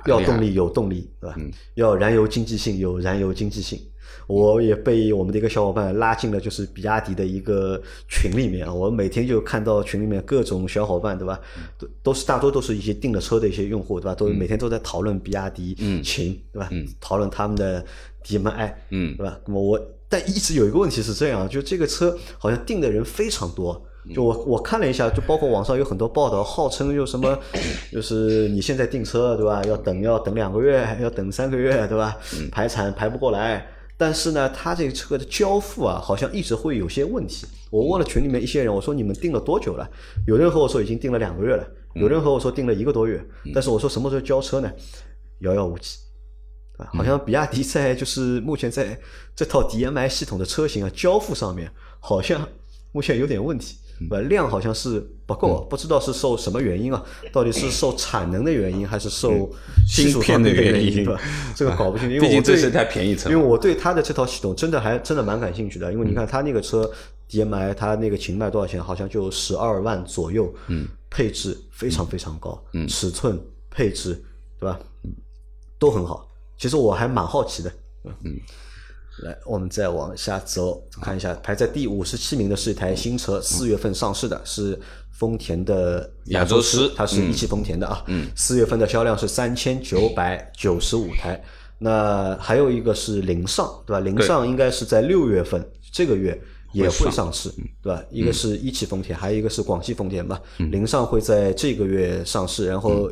[0.06, 1.36] 要动力有动力，对吧？
[1.74, 3.80] 要燃油经济性有燃油经济性。
[4.26, 11.40] 我也被我们的一个小伙伴拉进了就是比亚迪的一个群里面啊，我每天就看到群里面各种小伙伴，对吧？
[11.78, 14.14] 都都是大多都是一些订了车的一些用户，对吧？
[14.14, 16.68] 都每天都在讨论比亚迪秦，对吧？
[17.00, 17.84] 讨论他们的
[18.24, 19.38] DMI，嗯对吧？
[19.46, 23.84] 那么我但一直有一个问题是这样，就这个车好像订的人非常多。
[24.12, 27.38] 就我我看了一下，就包括网上有很多报道，号称就什么，
[27.92, 29.62] 就是你现在订车对吧？
[29.64, 32.16] 要等要等两个月，要等三个月对吧？
[32.50, 33.64] 排产排不过来。
[34.04, 37.46] 但是呢，它这个车的交付啊，好像一直会有些问题。
[37.70, 39.88] 我问了群里面一些人，我说你们订了多久了？
[40.26, 43.24] 有人和我说已经订了两个月了，有人和我说订了一个多月。
[43.54, 44.68] 但是我说什么时候交车呢？
[45.42, 46.00] 遥遥无期。
[46.78, 48.98] 啊，好像比亚迪在就是目前在
[49.36, 52.48] 这套 DMI 系统的车型啊交付上面，好像
[52.90, 53.76] 目前有点问题。
[54.10, 57.02] 呃，量好像是不够，不知道是受什么原因啊？
[57.32, 59.50] 到底是受产能的原因，还是受
[59.86, 61.20] 芯片的原因对吧？
[61.54, 65.92] 这个搞不清，因为毕竟这是台便宜车因为我对它的这套系统真的还真的蛮感兴趣的。
[65.92, 66.90] 因为你看它那个车
[67.30, 68.82] DMI，它那个秦卖多少钱？
[68.82, 74.20] 好像就十二万左右，嗯，配置非常非常高，嗯，尺寸配置
[74.58, 74.78] 对吧？
[75.78, 76.28] 都很好。
[76.58, 77.72] 其实我还蛮好奇的，
[78.24, 78.36] 嗯。
[79.20, 84.78] 来，我们再往下走，看一下排在第五十七名的是一台新车，四月份上市的，是
[85.10, 88.02] 丰田的亚洲狮它是一汽丰田的啊。
[88.06, 91.40] 嗯，四月份的销量是三千九百九十五台。
[91.78, 94.00] 那还有一个是凌尚，对吧？
[94.00, 96.40] 凌尚应该是在六月份这个月
[96.72, 97.50] 也会上市，
[97.82, 98.02] 对吧？
[98.08, 100.40] 一个是一汽丰田，还有一个是广汽丰田吧。
[100.58, 103.10] 凌尚会在这个月上市，然后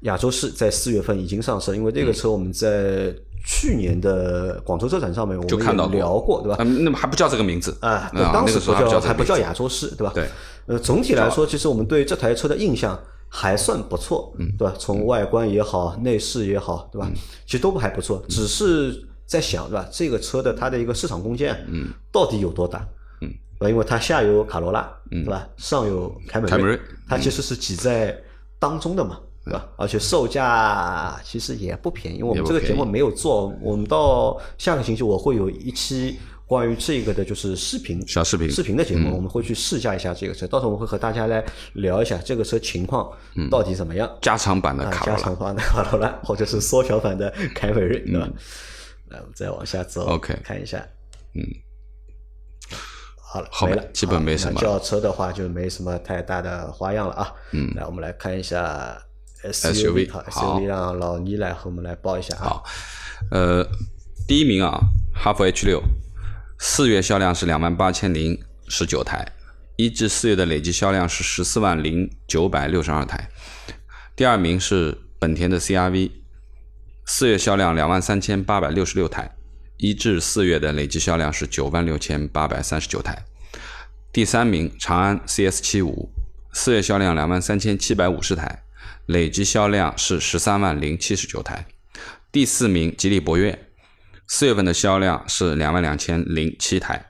[0.00, 6.56] 亚洲狮在四月份已经上市，因为这个车我们在去年的广州车展上面我们就看到聊过，对吧？
[6.60, 10.10] 嗯，那么还不叫这个名字啊，当时那个时候叫还还不叫亚洲狮，对吧？
[10.14, 10.26] 对，
[10.66, 14.74] 呃，总体来说，其实我们对这台车的印象还算不错，嗯，对吧？
[14.78, 17.06] 从外观也好，内饰也好，对吧？
[17.44, 19.86] 其实都还不错，只是在想，对吧？
[19.92, 22.78] 这个车的它的一个市场空间，嗯，到底有多大？
[23.20, 23.28] 嗯，
[23.58, 23.68] 对吧？
[23.68, 25.46] 因为它下有卡罗拉，嗯对吧？
[25.58, 28.18] 上有凯美凯美瑞它其实是挤在
[28.58, 29.20] 当中的嘛。
[29.44, 29.68] 对吧？
[29.76, 43.10] 而且售价其实也不便宜，因为我们这个节目没有做，我们到下个星期我会有一期关于这个的，就是视频小视频视频的节目，我们会去试驾一下这个车，到时候我们会和大家来聊一下这个车情况
[43.50, 44.10] 到底怎么样。
[44.22, 48.28] 加长版的啊，卡罗拉加长版的卡罗拉，或者是缩小版的凯美瑞，对吧？
[49.08, 50.78] 来，我们再往下走 OK 看一下，
[51.34, 51.42] 嗯，
[53.16, 57.32] 好了，好没了，基本没什么轿车的话就没什么太大的花样了啊。
[57.52, 58.96] 嗯，来，我们来看一下
[59.52, 60.10] SUV。
[60.10, 62.44] 好，SUV 让老倪来和我们来报一下啊。
[62.44, 62.64] 好，
[63.30, 63.66] 呃，
[64.26, 64.80] 第一名啊，
[65.14, 65.82] 哈弗 H 六，
[66.58, 69.26] 四月销量是两万八千零十九台，
[69.76, 73.28] 一至四月的累计销量是十四万零九百六十二台。
[74.16, 76.10] 第二名是本田的 CRV，
[77.04, 79.34] 四月销量两万三千八百六十六台，
[79.76, 83.24] 一至四月的累计销量是九万六千八百三十九台。
[84.12, 86.08] 第三名长安 CS 七五，
[86.52, 88.63] 四月销量两万三千七百五十台，
[89.06, 91.66] 累计销量是十三万零七十九台。
[92.32, 93.68] 第四名吉利博越，
[94.26, 97.06] 四月份的销量是两万两千零七台，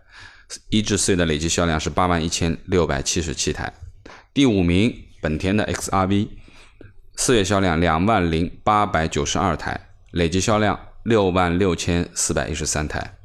[0.69, 3.73] 一至四月的累计销量是八万一千六百七十七台。
[4.33, 6.29] 第五名本田的 XRV，
[7.17, 13.17] 四月销量两万零八百九十二台，累计销量六万六千四百一十三台。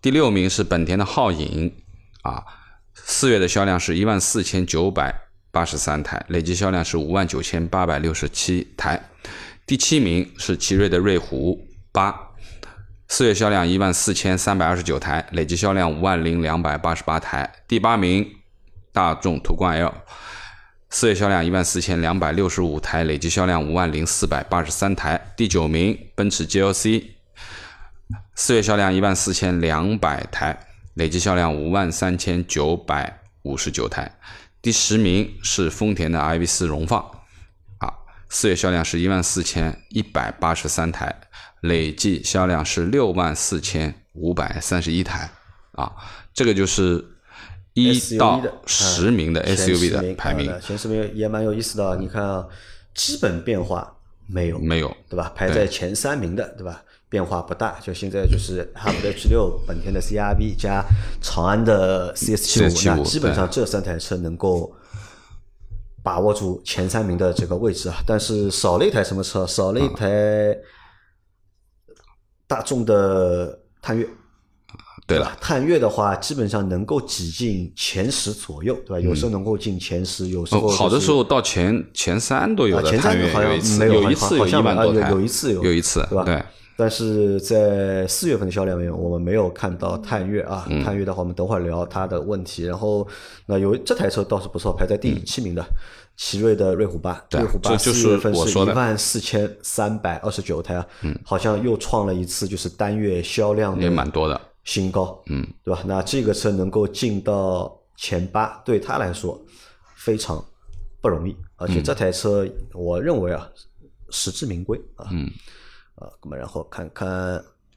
[0.00, 1.74] 第六名是本田的皓影，
[2.22, 2.44] 啊。
[2.94, 5.12] 四月的销量是一万四千九百
[5.50, 9.10] 八十三台，累计销量是五万九千八百六十七台。
[9.66, 12.14] 第七名是奇瑞的瑞虎八，
[13.08, 17.52] 四月销量一万四千三百二十九台，累计销量五万零两百八十八台。
[17.68, 18.28] 第八名
[18.92, 19.94] 大众途观 L，
[20.88, 25.32] 四月销量一万四千两百六十五台，累计销量五万零四百八十三台。
[25.36, 27.04] 第九名奔驰 GLC，
[28.34, 30.66] 四月销量一万四千两百台。
[30.94, 34.10] 累计销量五万三千九百五十九台，
[34.62, 37.00] 第十名是丰田的 iV 四荣放，
[37.78, 37.90] 啊，
[38.28, 41.20] 四月销量是一万四千一百八十三台，
[41.62, 45.30] 累计销量是六万四千五百三十一台，
[45.72, 45.90] 啊，
[46.34, 47.02] 这个就是
[47.72, 52.46] 一到十名的 SUV 的排名，前十名也蛮有意思的，你看啊，
[52.94, 53.96] 基本变化
[54.26, 55.32] 没有，没有，对吧？
[55.34, 56.82] 排在前三名的，对吧？
[57.10, 60.82] 变化不大，就现在就是哈弗的 H 六、本田的 CRV 加
[61.20, 64.72] 长安的 CS 七五，那基本上这三台车能够
[66.04, 67.96] 把握住前三名的这个位置啊。
[68.06, 69.44] 但是少了一台什么车？
[69.44, 70.56] 少了一台
[72.46, 74.08] 大众的探岳。
[75.06, 79.00] 对了，探岳的话，基本上能够挤进前十左右，对吧？
[79.00, 82.88] 有时候能够进前十，有时候好的时候到前前三都有的。
[82.88, 86.22] 前三好像没有，有一次有一万多台，有一次有一次，对吧？
[86.22, 86.40] 对。
[86.76, 90.66] 但是在四月份的销量里面，我们没有看到探岳啊。
[90.82, 92.64] 探岳的话，我们等会儿聊它的问题。
[92.64, 93.06] 然后，
[93.44, 95.62] 那有这台车倒是不错，排在第七名的
[96.16, 97.22] 奇瑞的瑞虎八。
[97.32, 100.86] 瑞虎八四月份是一万四千三百二十九台啊，
[101.22, 105.82] 好像又创了一次就是单月销量也蛮多的新高，嗯，对吧？
[105.84, 109.38] 那这个车能够进到前八，对他来说
[109.96, 110.42] 非常
[111.02, 111.36] 不容易。
[111.56, 113.46] 而且这台车，我认为啊，
[114.08, 115.08] 实至名归啊。
[115.10, 115.30] 嗯。
[116.00, 117.08] 啊，那么然后看看，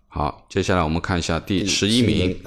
[0.08, 2.42] 好，接下来我们看一下第十一名，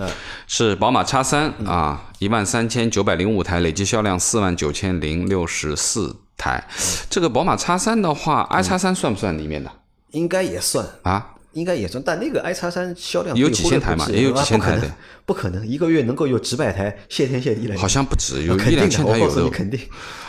[0.46, 6.66] 是宝马叉三啊，一万三千九百零五台，累计销量四万九千零六十四台。
[7.10, 9.70] 这个宝马叉三的话，i 叉三算不算里面的？
[10.12, 12.02] 应该也算啊，应该也算。
[12.04, 14.06] 但那个 i 叉三销量有几千台嘛？
[14.10, 17.76] 也有几千台的，不可能一个月能够有几百台，谢天谢地了。
[17.78, 19.80] 好像不止，有一两千台有的，肯定。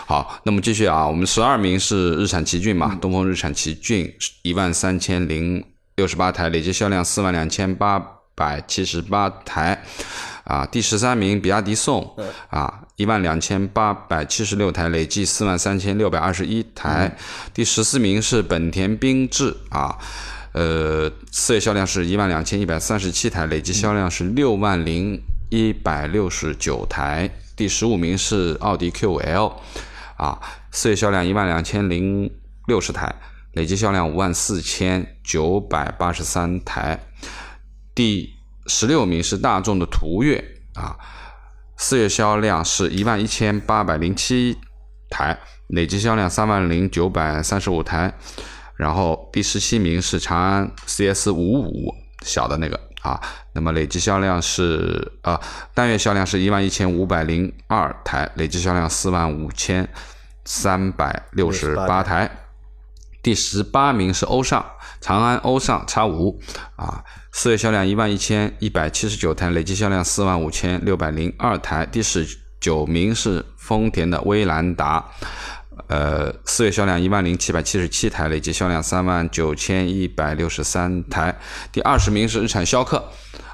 [0.05, 4.11] 好，那么继续啊，我们十二名是日产奇骏嘛，东风日产奇骏
[4.41, 5.63] 一万三千零
[5.97, 7.99] 六十八台，累计销量四万两千八
[8.33, 9.83] 百七十八台，
[10.45, 12.15] 啊，第十三名比亚迪宋
[12.49, 17.17] 啊一万两千八百七十六台，累计四万三千六百二十一台，
[17.53, 19.97] 第十四名是本田缤智啊，
[20.57, 29.53] 呃，四月销量是一万两千一百三十七台，累计销量是六万零一百六十九台，第十五名是奥迪 QL，。
[30.15, 30.41] 啊，
[30.71, 32.31] 四月销量一万两千零
[32.65, 33.13] 六十台，
[33.51, 36.99] 累计销量五万四千九百八十三台。
[37.93, 38.33] 第
[38.65, 40.43] 十六名是大众的途岳
[40.73, 40.97] 啊，
[41.77, 44.57] 四月销量是一万一千八百零七
[45.11, 48.17] 台，累计销量三万零九百三十五台。
[48.77, 53.19] 然后第十七名是长安 CS 五五小的那个啊，
[53.53, 55.41] 那么累计销量是啊，
[55.73, 59.89] 单月销量是一万一千五百零二台，累计销量四万五千。
[60.49, 62.45] 三百六十八台，
[63.21, 64.65] 第十八名是欧尚
[65.01, 66.39] 长安欧尚 X 五
[66.77, 71.85] 啊，四月销量一万一千一百七十九台，累计销量四万五千六百零二台。
[71.85, 72.25] 第十
[72.61, 75.11] 九名是丰田的威兰达，
[75.87, 81.37] 呃，四月销量一万零七百七十七台，累计销量三万九千一百六十三台。
[81.71, 83.03] 第二十名是日产逍客。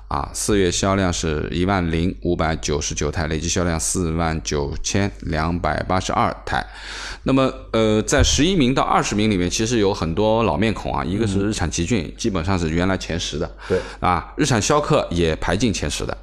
[0.10, 6.64] 啊，四月销量是一万零五百九十九台，累计销量四万九千两百八十二台。
[7.24, 11.04] 那么，呃，在十一名到二十名里面，其实有很多老面孔啊。
[11.04, 13.56] 一个是日产奇骏，基本上是原来前十的。
[13.68, 13.80] 对。
[14.02, 16.16] 啊，日产逍客也排进前十的。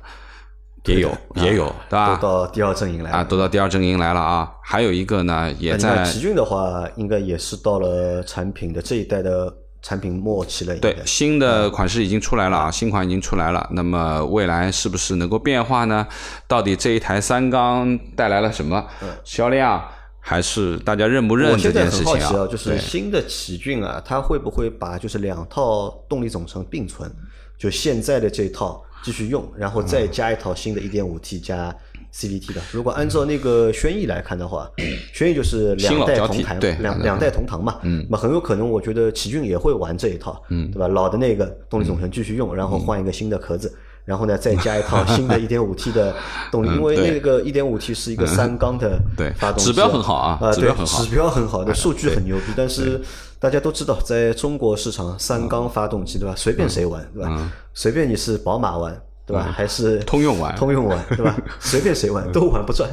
[0.95, 2.17] 也有也有，对吧？
[2.17, 4.51] 都到第二阵营来啊，都到第二阵营来了啊。
[4.63, 10.75] 还有一个呢，也在奇骏的话，应该也是到了产品的这一代的产品末期了。
[10.77, 13.69] 对，新的款式已经出来了啊，新款已经出来了。
[13.73, 16.07] 那么未来是不是能够变化呢？
[16.47, 18.85] 到底这一台三缸带来了什么
[19.25, 19.83] 销量？
[20.23, 22.47] 还是大家认不认这件事情啊？
[22.47, 27.11] 就是新的奇骏啊，它会不会把就是两套动力总成并存？
[27.59, 31.75] 就现在的这套继续用，然后再加一套新的 1.5T 加
[32.13, 32.61] CVT 的。
[32.73, 34.71] 如果按照那个轩逸来看的话，
[35.13, 37.79] 轩逸就是两代同堂，两两代同堂嘛。
[37.83, 40.89] 那么很有可能，我觉得奇骏也会玩这一套，对吧？
[40.89, 43.75] 老的那个动力总成继续用，然后换一个新的壳子。
[44.05, 46.15] 然后呢，再加一套新的 1.5T 的
[46.51, 49.01] 动力，因为那个 1.5T 是一个三缸的
[49.37, 52.53] 发动机，指标很好啊，啊，指标很好，指标很好的 数据很牛逼。
[52.57, 53.01] 但是
[53.39, 56.35] 大家都知道，在中国市场，三缸发动机对吧？
[56.37, 57.51] 随便谁玩对吧？
[57.75, 59.53] 随便你是宝马玩对吧？
[59.55, 61.37] 还是通用玩，通用玩对吧？
[61.61, 62.91] 随便谁玩都玩不转。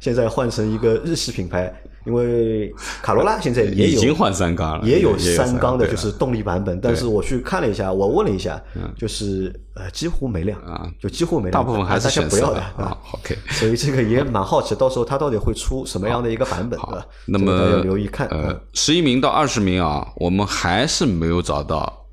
[0.00, 1.74] 现在换成一个日系品牌。
[2.04, 6.80] 因为卡罗拉现在也有已经换三缸了，也有三缸的，就是动力版本。
[6.80, 8.60] 但是我去看了一下，我问了一下，
[8.96, 11.52] 就是呃几乎没量啊，就几乎没量。
[11.52, 12.96] 大部分还是大家不要的啊。
[13.12, 17.06] OK， 所以这个也蛮好奇，到时候它到底会出什么样的一个版本，对吧？
[17.26, 18.26] 那么要留意看。
[18.28, 22.06] 呃，十一名到二十名啊，我们还是没有找到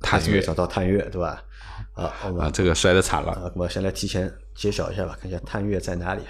[0.00, 1.42] 探月，找到探月，对吧？
[1.94, 2.04] 啊，
[2.38, 3.32] 啊，这个摔的惨了。
[3.32, 6.22] 啊，我先来提前揭晓一下吧，看一下探月在哪里。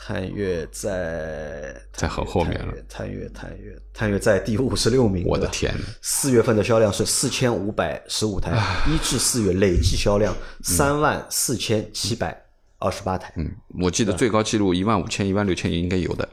[0.00, 2.72] 探月在在很后面了。
[2.88, 5.26] 探月，探月，探月在第五十六名。
[5.26, 5.74] 我的天！
[6.00, 8.52] 四月份的销量是四千五百十五台，
[8.86, 12.42] 一至四月累计销量三万四千七百
[12.78, 13.30] 二十八台。
[13.36, 13.50] 嗯，
[13.82, 16.26] 我记得最高记录一万五千、一万六千也应该有的。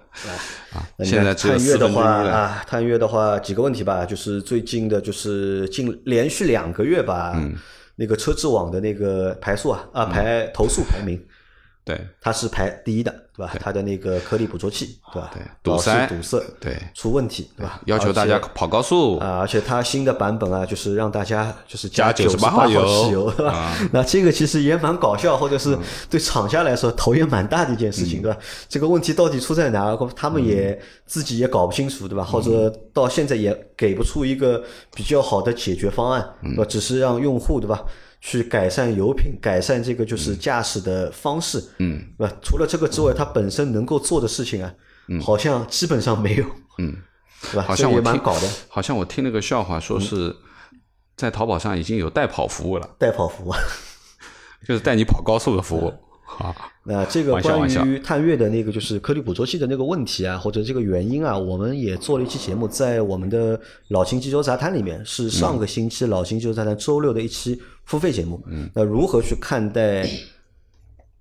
[0.71, 7.35] 啊，现在探月的话啊，探月的话几个问题吧，就是最近的，就是近连续两个月吧，
[7.97, 11.21] 那个车质网的那个排数啊啊排投诉排名。
[11.85, 13.53] 对，它是排第一的，对吧？
[13.59, 15.29] 它的那个颗粒捕捉器，对吧？
[15.31, 17.79] 对，堵塞、堵塞，对，出问题，对吧？
[17.85, 19.37] 要求大家跑高速啊！
[19.37, 22.73] 而且它新的版本啊，就是让大家就是加九十八号汽
[23.11, 23.71] 油，对吧？
[23.93, 25.77] 那这个其实也蛮搞笑，或者是
[26.09, 28.37] 对厂家来说头也蛮大的一件事情，对吧？
[28.67, 29.95] 这个问题到底出在哪？
[30.15, 32.23] 他们也自己也搞不清楚，对吧？
[32.23, 34.63] 或者到现在也给不出一个
[34.95, 36.65] 比较好的解决方案，对吧？
[36.67, 37.83] 只是让用户，对吧？
[38.27, 42.35] 去改善油品，改善这个就是驾驶的方式，嗯，对吧？
[42.41, 44.73] 除了这个之外，它本身能够做的事情啊，
[45.21, 46.45] 好像基本上没有，
[46.79, 46.97] 嗯，
[47.51, 47.61] 对吧？
[47.61, 50.35] 好像我蛮搞的，好像我听那个笑话，说是
[51.15, 53.53] 在淘宝上已经有代跑服务了，代跑服务，
[54.67, 55.93] 就是带你跑高速的服务。
[56.27, 56.53] 好，
[56.83, 63.57] 那这个关于探月的那个就是颗粒捕捉器的那个问题啊，或者这个原因啊，我们也做了一期节目，在我们的
[63.89, 68.43] 老秦机车杂谈里面，是上个星期老秦机车杂谈周六的一期付费节目。
[68.47, 70.09] 嗯，那如何去看待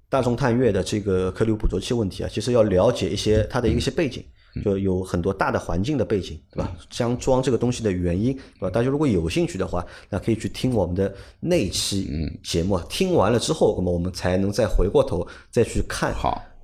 [0.09, 2.31] 大众探月的这个颗粒捕捉器问题啊？
[2.33, 4.25] 其实要了解一些它的一些背景。
[4.63, 6.71] 就有很多大的环境的背景，对吧？
[6.91, 8.71] 将装这个东西的原因，对吧？
[8.71, 12.09] 大家如果有兴趣的话，那可以去听我们的那期
[12.43, 12.79] 节目。
[12.89, 16.15] 听完了之后，那么我们才能再回过头再去看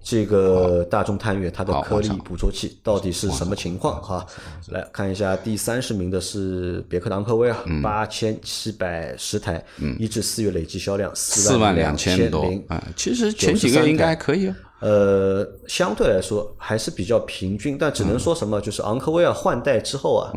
[0.03, 4.25] 这个大众探岳它的颗粒捕捉器到底是什么情况哈。
[4.69, 9.63] 来看一下第三十名的是别克昂科威啊，八千七百十台，
[9.99, 12.83] 一至四月累计销量四万两千多啊。
[12.97, 14.57] 其实前几个应该还可以啊。
[14.81, 20.33] 呃，相对来说还是比较平均，但只能说什么，就是昂科威尔换代之后啊，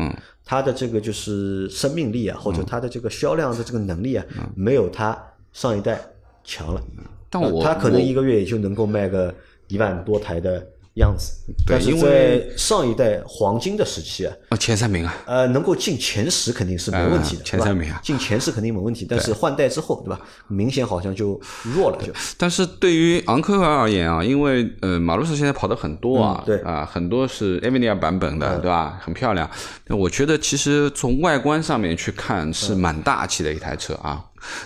[0.45, 4.25] 它的这个就是生命力啊，或者它的这个销量的这个能力啊，
[4.55, 5.17] 没有它
[5.53, 5.99] 上一代
[6.43, 6.81] 强了。
[7.29, 9.33] 但我它可能一个月也就能够卖个
[9.67, 10.65] 一万多台的。
[10.95, 11.33] 样子，
[11.65, 19.07] 但是在上一代黄金的时期啊，啊前三名啊，呃，能够进前十肯定是没问题的，前三名啊，进前十肯定没问题。
[19.09, 20.21] 但是换代之后，对吧？
[20.47, 22.13] 明显好像就弱了，就。
[22.37, 28.99] 但是对于昂科威而言啊，因为呃，马路上现在跑的很多啊，对啊，很多是艾米尼亚版本的，对吧？
[29.01, 29.49] 很漂亮。
[29.89, 34.23] 我觉得其实从外观上面去看是蛮大气的一台车啊。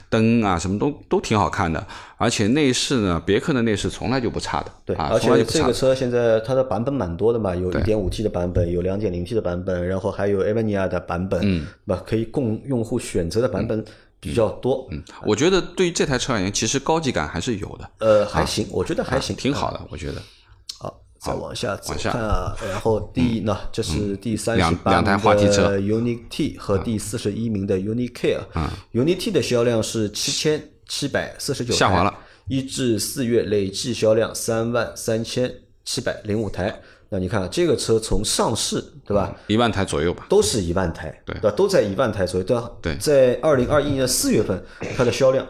[0.09, 1.85] 灯啊，什么都都挺好看的，
[2.17, 13.83] 而且内饰呢，别克的内饰从来就不差的，对，而且这个车现在它的版本蛮多的嘛，有一点五 T 的版本，有两点零 T 的版本，然后还有 a v a n i a 的版本，嗯，吧，可以供用户选择的版本
[14.19, 14.87] 比较多。
[14.91, 17.89] 嗯，我觉得对于这台车而言，其实高级感还是有的。
[17.99, 20.21] 呃，还行，我觉得还行，挺好的，我觉得。
[21.27, 28.39] 再往下走看啊，然后第呢，这是第三十八名的 Unit 和第四十一名的 Unit Care。
[28.93, 32.13] Unit 的销量是七千七百四十九台，下滑了。
[32.47, 35.53] 一至四月累计销量三万三千
[35.83, 36.81] 七百零五台。
[37.09, 39.33] 那你看这个车从上市对吧？
[39.47, 41.49] 一万台左右吧，都是一万台，对吧？
[41.51, 42.71] 都在一万台左右，对吧？
[42.81, 44.61] 对，在二零二一年四月份，
[44.97, 45.47] 它的销量。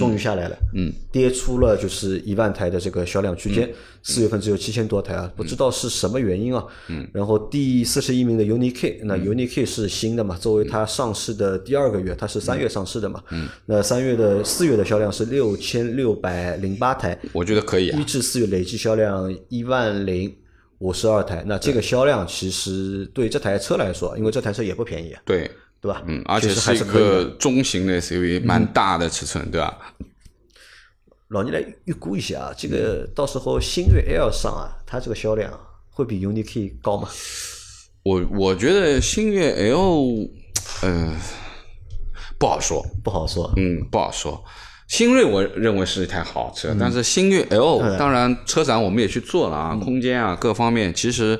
[0.00, 3.72] 终于下来了，嗯，跌出了就是一万台的这个销量区间，
[4.02, 6.62] 四月份只有七千多台啊，不知道是什么原因啊。
[6.88, 10.36] 嗯，然后第四十一名的 UNI-K，那 UNI-K 是新的嘛？
[10.36, 13.22] 作为它上市的第二个月，它是三月上市的嘛？
[13.30, 17.98] 嗯，那三月的四月的销量是六千六百零八台，我觉得可以啊。
[17.98, 18.04] 一。
[18.10, 20.34] 至四月累计销量一万零
[20.78, 25.48] 五十二台，那这个销量其实对这台车来说，因为这台车也不便宜啊，对，
[25.80, 26.02] 对吧？
[26.06, 29.78] 嗯，而且是一个中型的 SUV，蛮大的尺寸，对吧？
[31.28, 35.52] 老倪来预估一下啊，这个到时候星越 L 上啊，它这个销量
[35.88, 37.08] 会比 UNI-K 高吗？
[38.02, 40.28] 我我觉得星越 L，
[40.82, 41.16] 呃，
[42.38, 43.52] 不好说，不好说。
[43.56, 44.42] 嗯，不好说。
[44.88, 51.38] 新锐我认为是一台好嗯车，但是星越 L，当然车展我们也去做了啊，空间啊各方面，其实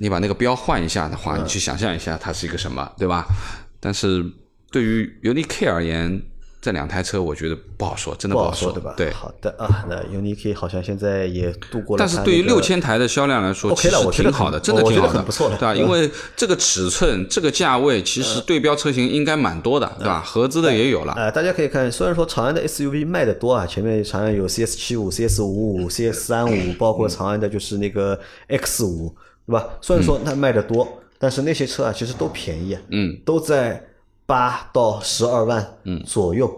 [0.00, 3.26] 你把那个标换一下的嗯话，你去想象一下它是一个什么，对吧？
[3.78, 4.24] 但是
[4.72, 6.22] 对于 UNI-K 而言，
[6.62, 8.94] 这两台车我觉得不好说，真的好不好说，对吧？
[8.96, 9.10] 对。
[9.12, 15.74] 好的啊，那 UNI-K 好像现在也度过了那个，但是对于六千台的销量来说 OK 其实了我挺好的，真的挺好的，很不错的对吧？
[15.74, 20.22] 嗯因为这个尺寸、这个价位，其实对标车型应该蛮多的，对吧？
[20.24, 29.14] 合资的也有了，呃，大家可以看，虽然说长安的 SUV 卖的多啊，前面长安有 CS 七五、CS 五五、CS 三五， 包括长安的就是那个 X 五，
[29.50, 29.68] 对吧？
[29.80, 30.86] 虽然说它卖的多，
[31.18, 33.84] 但是那些车啊，其实都便宜啊，嗯，都在
[34.26, 35.66] 八到十二万
[36.06, 36.48] 左右。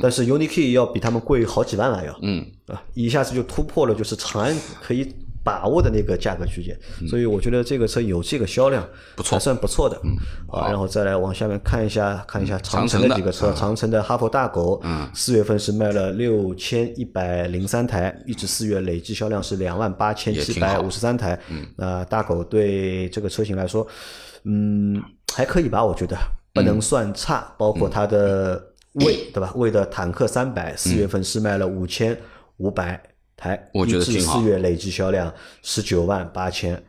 [0.00, 5.12] 但是 UNI-K 要比他们贵好几万了要，嗯，啊，一下子就突破了就是长安可以
[5.42, 6.78] 把握的那个价格区间，
[7.08, 9.30] 所以我觉得这个车有这个销量嗯不错。
[9.36, 9.98] 还算不错的。
[10.04, 10.16] 嗯，
[10.48, 13.14] 啊，然后再来往下面看一下，看一下长城的的。
[13.14, 13.56] 几个车，嗯。
[13.56, 15.08] 长城的哈佛大狗，嗯。
[15.14, 21.38] 四月份是卖了六千一百零三台，一至四月累计销量是两万八千七百五十三台。
[21.48, 23.86] 嗯，那大狗对这个车型来说，
[24.44, 26.16] 嗯，还可以吧，我觉得。
[26.52, 28.60] 不能算差，包括它的
[28.94, 29.52] 魏，对吧？
[29.54, 32.18] 魏的坦克三百，四月份是卖了五千
[32.56, 33.00] 五百
[33.40, 35.32] 台，我觉得四月累计销量
[35.62, 36.80] 十九万八千。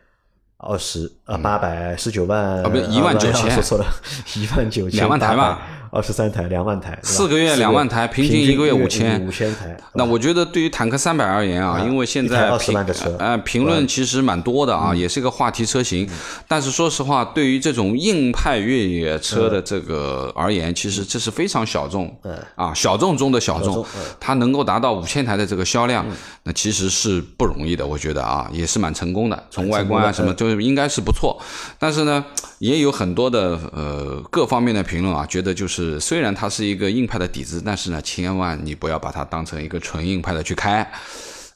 [0.63, 3.85] 二十啊，八百十九万啊不是19,000说错了，
[4.37, 9.77] 一万九千两万台吧，二十三台，两万台，四个月两万台平均一个月5000五千台。
[9.93, 16.09] 那我觉得对于坦克三百而言啊，因为现一台20在评万的车嗯呃评论其实蛮多的啊，也是一个话题车型。
[16.47, 22.15] 但是说实话，对于这种硬派越野车的这个而言，其实这是非常小众，
[22.55, 23.85] 啊小众中的小众
[24.17, 26.05] 它能够达到五千台的这个销量，
[26.43, 27.85] 那其实是不容易的。
[27.85, 31.37] 我觉得啊，也是蛮成功的，从外观啊什么，就是应该是不错。
[31.77, 32.23] 但是呢，
[32.61, 40.89] 也有很多的呃各方面的评论啊，觉得就是虽然它是一个硬派的底子，但是呢，千万你不要把它当成一个纯硬派的去开。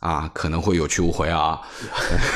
[0.01, 1.59] 啊，可能会有去无回啊。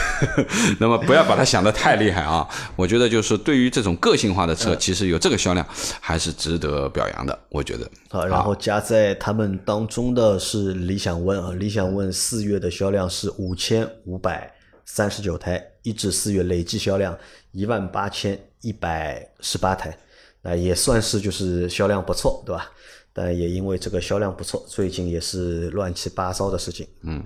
[0.80, 2.47] 那么不要把它想得太厉害啊。
[2.76, 5.63] 我觉得就是对于这种个性化的车，其实有这个销量
[5.99, 7.38] 还是值得表扬的。
[7.49, 7.88] 我觉得。
[8.09, 14.51] 好，然后加在他们当中的是理想 ONE 啊，理想 ONE 四月的销量是五千五百
[14.92, 17.16] 三十九台，一至四月累计销量
[17.52, 19.96] 一万八千一百十八台，
[20.42, 22.72] 那也算是就是销量不错，对吧？
[23.14, 27.24] 但也因为这个销量不错，最近也是乱七八糟的事情，嗯，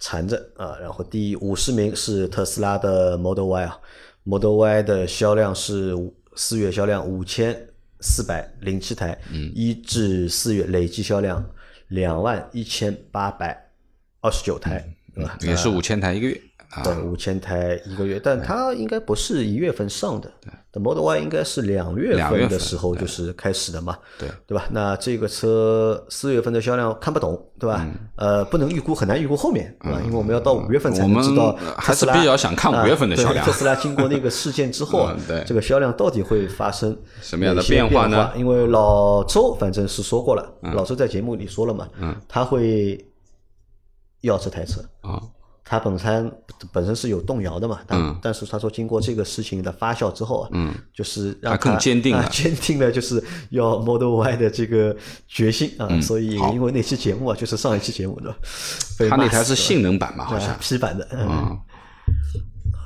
[0.00, 0.78] 缠着啊。
[0.80, 3.78] 然后第五十名是特斯拉的 Model Y 啊
[4.22, 7.54] ，Model Y 的销量是五四月销量五千
[8.00, 11.44] 四百零七台，嗯，一至四月累计销量
[11.88, 13.70] 两万一千八百
[14.22, 14.82] 二十九台，
[15.14, 15.38] 对吧？
[15.42, 16.53] 也是五千台一个月啊。
[16.82, 20.50] 对，五千台一个月，但它应该不是一月份上的，对。
[20.76, 24.28] Model Y 应该是两月份份的时候就是开始的嘛，对。
[24.44, 24.64] 对吧？
[24.72, 27.86] 那这个车四月份的销量看不懂，对吧？
[28.16, 30.00] 呃，不能预估，很难预估后面，对吧？
[30.04, 33.46] 因为我们要到五月份才能知道还是特斯拉比较想看啊五月份的销量。
[33.46, 35.44] 特斯拉经过那个事件之后啊 嗯，对。
[35.46, 38.32] 这个销量到底会发生什么样的变化呢？
[38.34, 40.74] 因为老周反正是说过了，嗯。
[40.74, 41.88] 老周在节目里说了嘛，
[42.26, 42.98] 他会
[44.22, 44.80] 要这台车。
[45.02, 45.22] 啊，
[45.64, 46.30] 他本身
[46.72, 54.94] 本身是有动摇的嘛，但、嗯但是他说经过这个事情的发酵之后啊，嗯，就是让他更坚定了啊 坚定了就是要 Model Y 的这个
[55.26, 58.34] 决心啊，所以因为那期节目啊，就是上一期节目的，
[58.98, 60.24] 被他那台是性能版嘛？
[60.24, 60.58] 好像啊。
[60.60, 61.58] 批版的，嗯。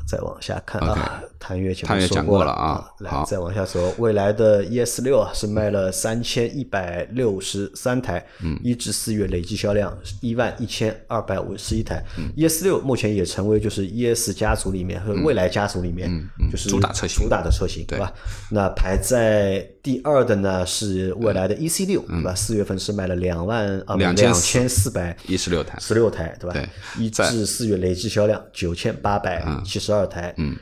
[0.08, 3.24] 嗯再往下看啊，探月前面说过过了啊来好。
[3.26, 12.02] 再往下走，未来的 ES 六啊是卖了三千一百六十三台，嗯，一至四月累计销量一万一千二百五十一台。
[12.36, 16.10] ES 嗯六目前也成为就是 ES 家族里面和未来家族里面
[16.50, 17.24] 就是嗯主打车型。
[17.24, 18.10] 主打的车型，对吧？
[18.50, 22.34] 那排在第二的呢是未来的 EC 六，对吧？
[22.34, 26.52] 四月份是卖了两万啊两2400千四百一十六台，十六台，对吧？
[26.52, 26.68] 对
[27.02, 30.34] 一至四月累计销量九千八百七十二台。
[30.36, 30.54] 嗯，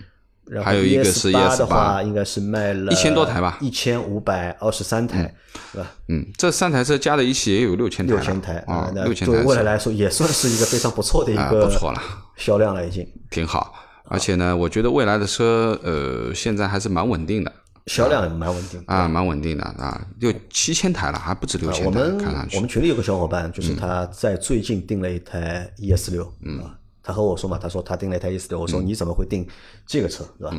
[0.49, 5.35] 然后还有一个是 ES 的话，应该是卖了一千多台吧，一千五百二十三台，
[5.73, 5.91] 是吧？
[6.07, 12.01] 嗯，这三台车加在一起也有六千台，六千台啊，六千台，对未来来说也算是一个非常不错的一个不错了
[12.37, 13.05] 销量了，已经。
[13.29, 13.75] 挺好。
[14.09, 17.53] 而且呢，我觉得未来的车，呃，现在还是蛮稳定的，
[17.87, 21.87] 销量蛮稳定啊，蛮稳定的啊，就七千台了，还不止六千台。
[21.87, 26.61] 我们看上去，我们群里有个小伙伴，就是他在最近订了一台 ES 六，嗯。
[27.03, 29.47] 他和我说嘛，他说他订了一台 ES 六，我说你怎么会订
[29.87, 30.57] 这个车，对吧？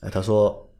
[0.00, 0.70] 哎，他说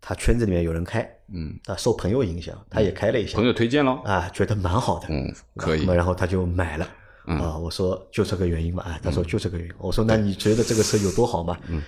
[0.00, 6.88] 他圈子里面有人开，嗯，他受朋友影响，他也开了一下，朋友推荐咯，啊，觉得蛮好的，嗯，可以，然后他就买了，
[7.26, 11.56] 啊，我说就这个原因嘛，啊，他说就这个原因，我说那你觉得这个车有多好嘛？
[11.68, 11.80] 嗯。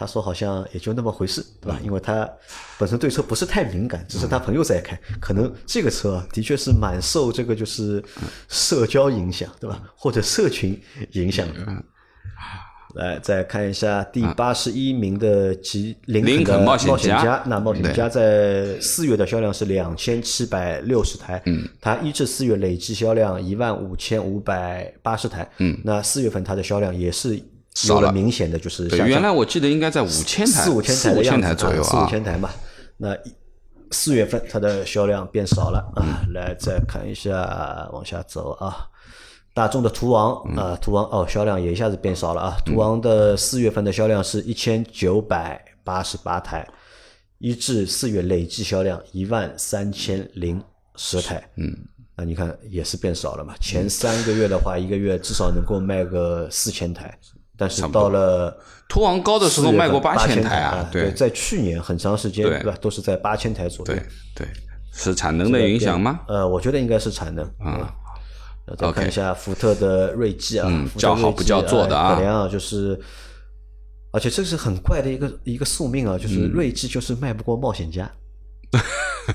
[0.00, 1.78] 他说好像也就那么回事，对吧？
[1.84, 2.26] 因为他
[2.78, 8.02] 本身对车不是太敏感，只是他朋友在开，可能这个车的确是蛮受这个就是
[8.48, 9.78] 社交影响，对吧？
[9.94, 10.80] 或者社群
[11.12, 11.84] 影响的。
[12.94, 27.40] 来再看一下第八十一名的吉林肯冒险家，那冒险家在四月的销量是两千七百六十台，嗯，它一至四月累计销量一万五千五百八十台，嗯，那四月份它的销量也是
[27.88, 28.98] 有了明显的就是对。
[28.98, 32.50] 原来我记得应该在五千台，四五千台的样子左右啊，四五千台嘛。
[32.96, 33.16] 那
[33.92, 36.22] 四月份它的销量变少了啊。
[36.32, 38.86] 来再看一下，往下走啊。
[39.52, 42.56] 大众的途昂啊，途昂哦，销量也一下子变少了啊。
[42.64, 46.66] 途昂的四月份的销量是一千九百八十八台，
[47.38, 50.62] 一至四月累计销量一万三千零
[50.94, 51.42] 十台。
[51.56, 51.76] 嗯，
[52.16, 53.52] 那你看也是变少了嘛。
[53.60, 57.18] 前三个月的话，一个月至少能够卖个四千台，
[57.60, 58.56] 但是到了
[58.88, 60.88] 途昂高的时候卖过八千台啊。
[60.90, 63.92] 对，在去年很长时间对吧，都是在八千台左右。
[63.92, 64.02] 对
[64.34, 64.48] 对，
[64.94, 66.20] 是产能的影响吗？
[66.26, 67.92] 呃，我觉得应该是产能啊。
[68.78, 72.98] 再看一下福特的锐际啊，叫好不叫座的啊，可怜啊，就是，
[74.12, 78.10] 而且这是很怪的一个一个宿命啊，就是锐际就是卖不过冒险家，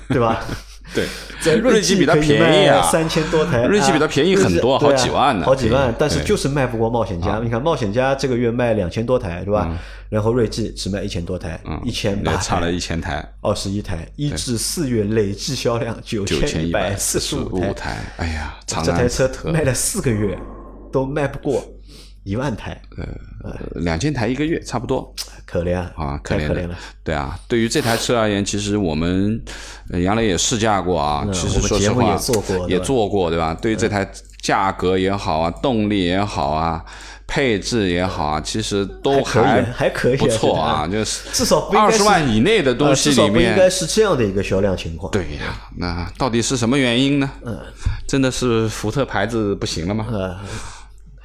[0.08, 0.42] 对吧？
[0.94, 1.06] 对，
[1.42, 7.40] 在锐际比它便宜啊，三千多台，锐际比它便宜很多，好几万呢，好几万，但是就是卖不过冒险家。
[7.42, 9.76] 你看冒险家这个月卖两千多台，对吧？
[10.08, 17.98] 然后锐际只卖一千多台，一千八，差了一千台，二十一台，一至四月累计销量九千一百四十五台。
[18.16, 20.38] 哎呀，这台车卖了四个月
[20.92, 21.64] 都卖不过
[22.26, 22.76] 一万台，
[23.44, 25.14] 呃，两千台一个月差不多。
[25.46, 26.74] 可怜啊，可怜了。
[27.04, 29.40] 对啊，对于这台车而言，其实我们
[29.90, 31.24] 杨磊也试驾过啊。
[31.32, 33.54] 其实说实话，也做过，也做过，对吧？
[33.54, 34.10] 对于这台
[34.42, 36.84] 价格也好啊，动力也好啊，
[37.28, 40.84] 配置也好啊，其实都还还可以，不错啊。
[40.88, 45.12] 就是至少二十万以内的东西里面，应该是这样的一个销量情况。
[45.12, 47.30] 对呀，那到底是什么原因呢？
[47.44, 47.56] 嗯，
[48.08, 50.06] 真的是福特牌子不行了吗？
[50.10, 50.36] 呃，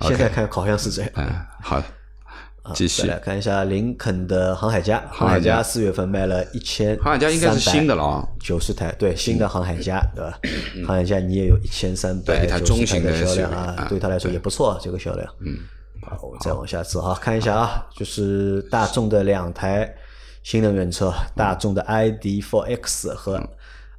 [0.02, 1.12] 现在看好像是这样。
[1.16, 1.28] 嗯，
[1.62, 1.82] 好。
[2.76, 3.08] 继续。
[3.08, 5.64] 来看一下林肯的航海家，航海家。
[5.64, 9.50] 四月份卖了一千，航海家应该是新的了啊，九十台，对，新的。
[9.50, 10.40] 航海家，对吧？
[10.86, 15.28] 航海家你也有一千三百九十台的销量啊，对他来说也不错，这个销量。
[15.40, 15.58] 嗯，
[16.04, 19.92] 好，我再往下走啊，看一下啊，就是大众的两台
[20.44, 23.42] 新能源车，大众的 ID.4X 和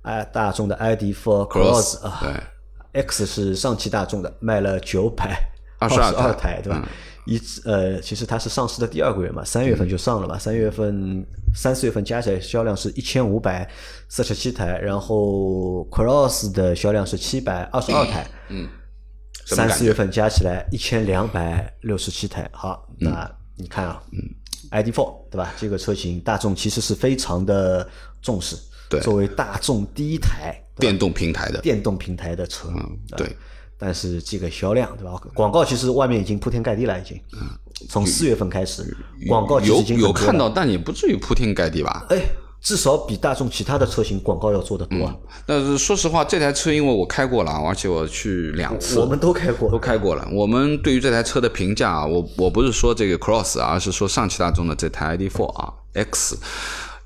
[0.03, 1.14] 哎大众的 ID.4
[1.48, 5.36] Cross 啊，对，X 是上汽大众的，卖了九百
[5.82, 6.88] 二十二台，对吧？
[7.24, 11.24] 一呃，其实它是上市的第二个月嘛，三月份就上了嘛，三月份、
[11.54, 13.68] 三四月份加起来销量是一千五百
[14.08, 18.68] 四十七台，然后 Cross 的销量是七百二十二台，嗯，
[19.46, 22.50] 三四月份加起来一千两百六十七台。
[22.52, 24.18] 好，那你看啊，嗯
[24.72, 25.54] ，ID.4 对吧？
[25.56, 27.88] 这个车型大众其实是非常的
[28.20, 28.56] 重视，
[28.88, 31.60] 对，作为大众第一台电动平台的。
[31.60, 33.36] 电动平台的车，嗯，对。
[33.84, 35.20] 但是这个销量对吧？
[35.34, 37.20] 广告其实外面已经铺天盖地了，已经。
[37.88, 42.06] 从四月份开始，广告有有看到，但也不至于铺天盖地吧？
[42.10, 42.22] 哎，
[42.60, 45.12] 至少比大众其他的车型广告要做的多。
[45.44, 50.24] 但是说实话，这台车因为我开过了，而且我去两次，我们都开过，都开过了。
[50.32, 56.38] 我们对于这台车的评价，我我不是说这个 Cross，而是说上汽大众的这台 ID.4 啊 X，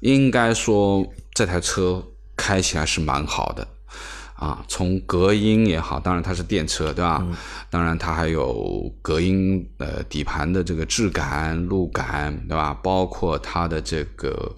[0.00, 2.02] 应该说这台车
[2.36, 3.66] 开起来是蛮好的。
[4.37, 7.26] 啊，从隔音也好，当然它是电车，对吧？
[7.70, 12.74] 当然它还有隔音，呃，底盘的这个质感、路感，对吧？
[12.82, 14.55] 包括它的这个，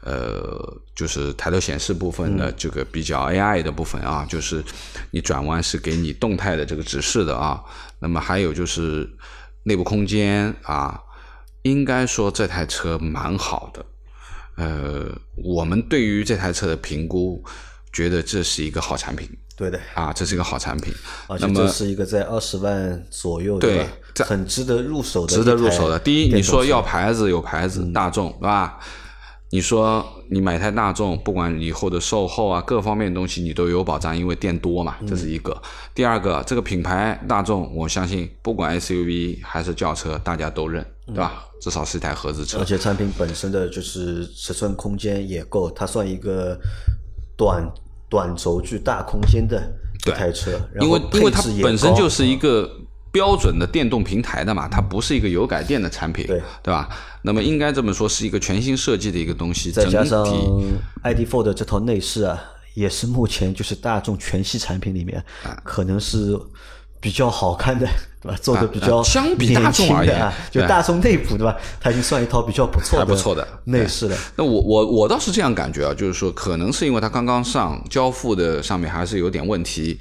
[0.00, 4.64] 呃，就是抬头显示部分的这个比较 AI 的部分啊，就是
[5.12, 7.62] 你转弯是给你动态的这个指示的啊。
[8.00, 9.08] 那么还有就是
[9.62, 11.00] 内部空间啊，
[11.62, 13.86] 应该说这台车蛮好的。
[14.56, 17.44] 呃，我们对于这台车的评估。
[17.92, 20.92] 觉得这是一个好产品，对的啊，这是一个好产品，
[21.26, 23.86] 而且这是一个在二十万左右对，
[24.18, 25.98] 很值得入手的，值得入手的。
[25.98, 28.78] 第一，你说要牌子有牌子，大众对吧？
[29.52, 35.60] 你说你买台大众，不管以后的售后啊，各方面的东西你都有保障，因为店多嘛，这是一个。
[35.92, 41.46] 第二个，这个品牌大众，我相信不管 SUV 还是轿车，大家都认，对吧？
[41.60, 42.60] 至少是一台合资车。
[42.60, 46.56] 而且产品本身的就是尺寸空间也够，它算一个
[47.40, 47.72] 短
[48.10, 49.58] 短轴距大空间的
[50.06, 50.50] 一台车。
[50.78, 52.70] 因为因为它本身就是一个。
[53.12, 56.88] 标准的电动平台的嘛，它不是一个油改电的产品，对对吧？
[57.22, 59.72] 那么应该这么说，是一个全新设计的一个东西。
[59.72, 60.24] 再加上
[61.02, 62.40] ID.4 的这套内饰啊，
[62.74, 65.20] 也是目前就是大众全系产品里面
[65.64, 66.38] 可能是
[67.00, 67.86] 比较好看的，
[68.20, 68.38] 对吧？
[68.42, 71.56] 做的比较相比大众而言，就大众内部对吧？
[71.80, 74.16] 它已经算一套比较不错的、不错的内饰了。
[74.36, 79.98] 那我我我倒是这样感觉啊，就是说，可能是因为它刚刚上交付的上面还是有点问题。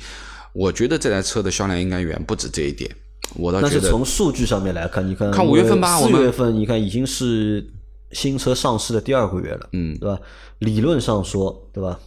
[0.51, 2.89] 我觉得这台车的销量应该远不止这一点，
[3.35, 3.73] 我倒觉得。
[3.73, 7.65] 但是从数据上面来看，你看，看五月份吧，四月份你看已经是
[8.11, 10.19] 新车上市的第二个月了，嗯，对吧？
[10.57, 11.97] 理论上说，对吧？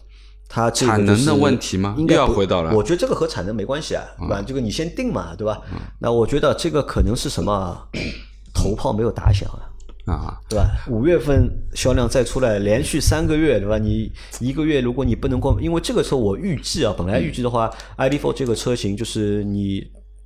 [0.54, 1.94] 它产能的问题吗？
[1.96, 2.76] 应该要回到了。
[2.76, 4.44] 我觉得这个和产能没关系啊，对吧？
[4.46, 5.58] 这个你先定嘛，对吧？
[5.98, 7.88] 那我觉得这个可能是什么
[8.52, 9.64] 头炮没有打响啊。
[10.04, 10.68] 啊，对吧？
[10.88, 13.78] 五月份销量再出来，连续三个月，对吧？
[13.78, 19.82] 你一个月如果你不能够，因为这个车我预计啊，本来预计的话，ID.4 这个车型就是你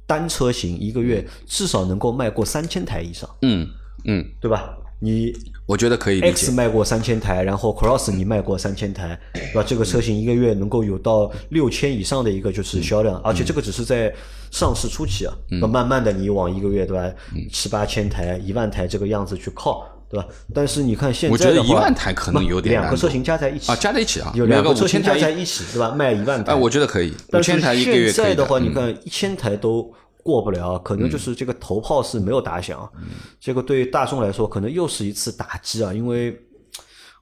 [0.07, 3.31] 单车型一个月至少能够卖过三千台以上。
[3.43, 3.69] 嗯
[4.07, 4.75] 嗯，对吧？
[5.01, 5.33] 你
[5.67, 6.21] 我觉得可以。
[6.21, 9.65] X 卖过三千台，然后 Cross 你卖过三千台， 对吧？
[9.67, 14.13] 这个车型一个月能够有到六千以上的一个就是销量，而且这个只是在
[14.51, 17.13] 上市初期啊，那慢慢的你往一个月对吧，
[17.53, 20.27] 七八千台、一万台这个样子去靠，对吧？
[20.55, 25.91] 但是你看现在我觉得一万台可能有点两个车型加在一起啊，加在一起啊，有两个车型加在一起，对吧？
[25.91, 27.13] 卖一万台，哎，我觉得可以。
[27.31, 29.93] 但是现在的话，你看一千台都。
[30.27, 32.91] 过不了，可能就是这个头炮是没有打响，
[33.41, 35.95] 这个对大众来说可能又是一次打击啊！
[35.95, 36.37] 因为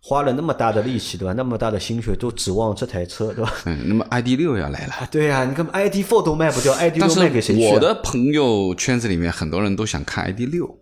[0.00, 1.34] 花了那么大的力气，对吧？
[1.34, 3.52] 那么大的心血都指望这台车，对吧？
[3.66, 7.66] 嗯，那么 ID 六要来了，对呀，你看 ID Four 都卖不掉， ID 六卖给谁去？
[7.72, 10.78] 我的朋友圈子里面很多人都想看 ID 六，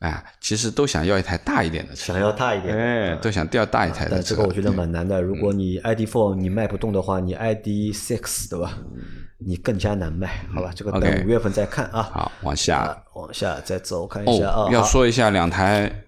[0.00, 4.34] 哎，其实都想要一台大一点的车，想要大一点，哎，都想调大一台的车。
[4.34, 5.20] 这个我觉得蛮难的。
[5.20, 8.78] 如果你 ID Four 你卖不动的话，你 ID Six 对吧？
[9.38, 10.70] 你更加难卖，好吧？
[10.74, 12.02] 这个等五月份再看啊。
[12.12, 14.68] 好，往下，往下再走，看一下啊。
[14.70, 16.04] 要说一下两台。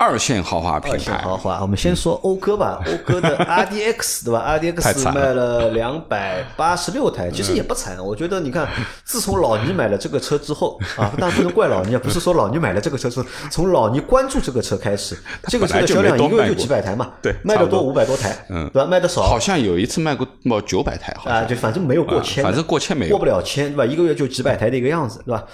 [0.00, 1.60] 二线豪华品牌，豪华。
[1.60, 8.02] 我们先说讴歌吧，讴歌的 R D X 对吧？R D X 卖了两百八十六台，其实也不惨。
[8.02, 8.66] 我觉得你看，
[9.04, 15.14] 自从老倪买了这个车之后啊，当然不能怪老倪，不是说老倪买了这个车是，从老倪关注这个车开始，
[15.48, 18.88] 这个车的销量一个月就几百台嘛，对，卖的多五百多台，嗯，对吧？
[18.88, 23.84] 卖的少，好像有一次卖过冒九百台，啊，就反正没有过千，反正过千没有，过不了千，对吧？
[23.84, 25.44] 一个月就几百台的一个样子，对吧？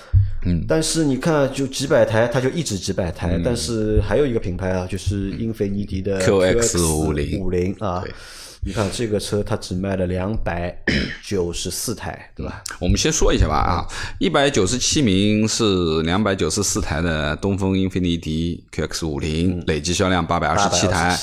[0.48, 3.40] 嗯，但是你看，就几百台，它就一直几百台。
[3.44, 8.04] 但是还有一个品牌啊，就是英菲尼迪的 QX 五零五零啊。
[8.62, 10.76] 你看这个车，它只卖了两百
[11.24, 12.64] 九十四台，对吧？
[12.80, 13.86] 我们先说一下吧啊，
[14.18, 21.16] 一百九十七名是两百九十四台的东风英菲尼迪 QX 五零，累计销量八百二十七台。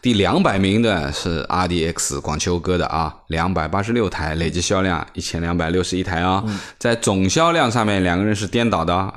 [0.00, 6.44] 第两百名的是 RDX 广汽讴歌的啊，两百八十六台，累计销量一千两百六十一台啊。
[6.78, 9.12] 在总销量上面，两个人是颠倒的。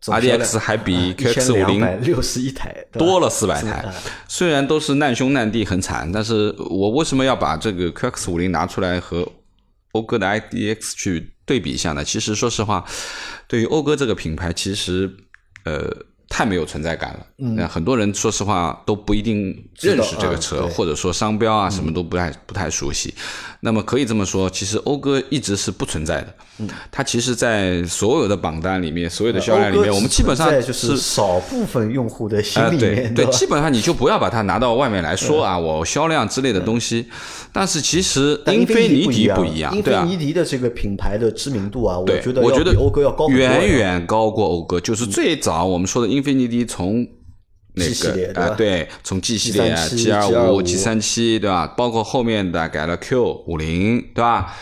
[0.00, 3.84] D X 还比 Q X 五零六十一台多了四百台，
[4.28, 9.26] 虽然都是难兄难弟很惨，但是我为什么要把这个 Q X 五零拿出来和
[9.92, 12.04] 讴歌的 I D X 去对比一下呢？
[12.04, 12.84] 其实说实话，
[13.48, 15.10] 对于讴歌这个品牌，其实
[15.64, 16.06] 呃。
[16.28, 23.14] 太没有存在感了，嗯，很多人说实话都不一定认识这个车，或者说商标啊什么都不太不太熟悉。
[23.66, 26.32] 那么可以这么说，其实讴歌一直是不存在的。
[26.60, 37.06] 嗯，它其实，在所有的榜单里面，所有的销量里面，我们基本上就是少部分用户的心里面，对，基本上你就不要把它拿到外面来说啊，我销量之类的东西。
[37.52, 44.80] 但是其实英菲尼迪不一样，英菲尼迪的这个品牌的知名度啊，我觉得我觉得讴歌要高远远高过讴歌。
[44.80, 47.04] 就是最早我们说的英菲尼迪从
[47.76, 51.66] 那个啊，对，从 G 系列 G 二五、G 三七，对吧？
[51.76, 54.54] 包括后面的改了 Q 五零，对吧？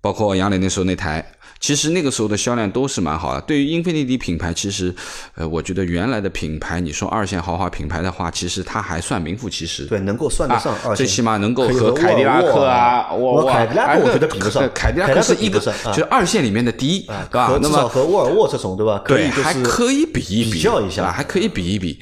[0.00, 1.24] 包括杨磊那时候那台。
[1.60, 3.40] 其实那个时候的销量都是蛮好的。
[3.40, 4.94] 对于英菲尼迪品牌，其实，
[5.34, 9.84] 呃，我觉得原来的品牌，你说二线豪华品牌的话，其实它还算名副其实。
[9.86, 10.96] 对，能够算得上二线。
[10.98, 14.70] 最起码能够和凯迪拉克啊，沃尔沃，凯迪拉克我觉得比不上。
[14.72, 17.58] 凯迪拉克是一个，就是二线里面的第一，对吧？
[17.60, 19.02] 那么和沃尔沃这种，对吧？
[19.04, 21.98] 对，还可以比一比，比较一下，还可以比一比。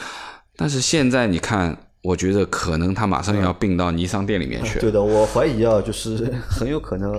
[0.56, 4.78] 但是现在你看，我觉得可能它马上要并到尼桑店里面去。
[4.78, 7.12] 对的，我怀疑啊，就是 很有可能。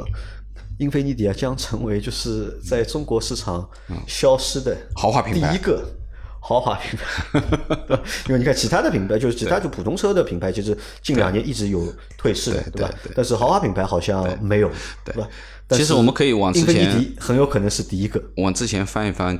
[0.79, 3.67] 英菲尼迪啊将成为就是在中国市场
[4.05, 5.83] 消失的豪华品牌第一个。
[6.39, 7.39] 豪华品牌，
[8.29, 11.83] 因为你看其他的品牌，就是其他就普通车的品牌，其实近两年一直有
[12.17, 12.89] 退市的，对吧？
[13.15, 14.71] 但是豪华品牌好像没有，
[15.03, 15.27] 对吧？
[15.71, 18.23] 其实我们可以往之前，很有可能是第一个。
[18.38, 19.38] 往之前翻一翻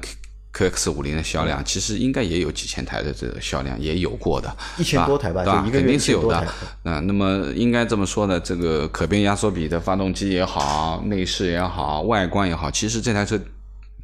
[0.58, 5.68] QX 五零的销量，其实应该也有几千台的这个销量，也有过的，一千多台吧，对吧？
[5.72, 6.48] 肯定是有的。
[6.84, 13.40] 嗯，那么应该这么说呢，这个可变压缩比的发动机也好，内饰也好，外观也好，其实这台车。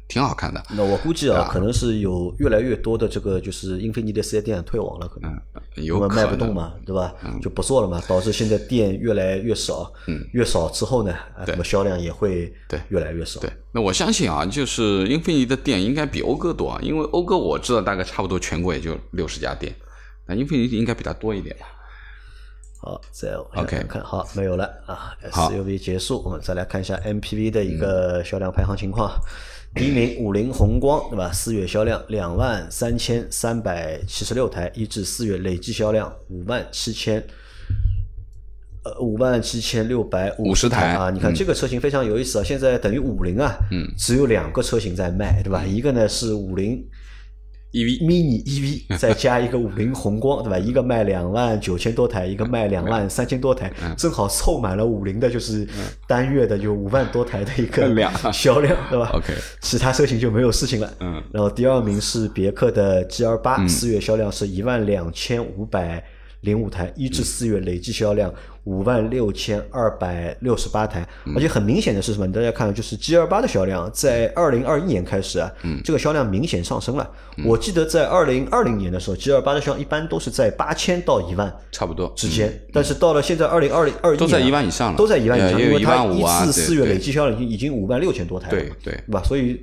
[0.08, 0.62] 挺好看的。
[0.70, 5.32] 那我估计啊，可能是有越来越多的这个就是英菲尼迪四 S 店退网了，可能
[5.76, 7.12] 因为卖不动嘛，对吧？
[7.42, 9.92] 就不做了嘛，导致现在店越来越少。
[10.06, 11.14] 嗯，越少之后呢，
[11.46, 13.40] 那么销量也会对越来越少。
[13.40, 19.74] 对，那我相信啊，就是英菲尼迪的店应该比讴歌多啊，因为讴歌我知道大概差不多全国也就六十家店，
[20.26, 21.66] 那英菲尼迪应该比它多一点吧。
[22.80, 29.10] 好，再往下看，好，没有了啊，SUV 结束，我们再来看一下 MPV 的一个销量排行情况。
[29.10, 31.32] 第一名五菱宏光，对吧？
[31.32, 37.20] 四月销量两万三千三百七十六台，一至四月累计销量五万七千，
[38.84, 41.10] 呃，五万七千六百五十台啊！
[41.10, 42.44] 你看这个车型非常有意思啊！
[42.44, 45.64] 现在等于五菱啊，嗯，只有两个车型在卖，对吧？
[45.64, 46.84] 一个呢是五菱。
[47.74, 50.58] EV mini EV 再加一个五菱宏光，对吧？
[50.58, 55.66] 一个卖两万九千多台，一个卖两万 三千多台，正好凑满了五菱的，就是
[56.06, 57.82] 单月的就五万多台的一个
[58.32, 60.90] 销量，对吧？OK，其他车型就没有事情了。
[61.00, 66.02] 嗯，然后第二名是别克的 GL 八，四月销量是一万两千五百
[66.42, 68.32] 零五台，一至四月累计销量。
[68.64, 72.30] 五万六千二百六十八台，而且很明显的是什么？
[72.32, 75.52] 大家看，就是 G 二八的销量在二零二一年开始啊，
[75.84, 77.10] 这个销量明显上升了。
[77.44, 89.22] 我记得在二零二零年的时候，G 二八的销量一般都是在八千到一万差不多之间，但是到了现在二零二零二一年都在一万以上了，都在一万以上，因为它一四四月累计销量已经已经五万六千多台了，对对，对吧？
[89.24, 89.62] 所以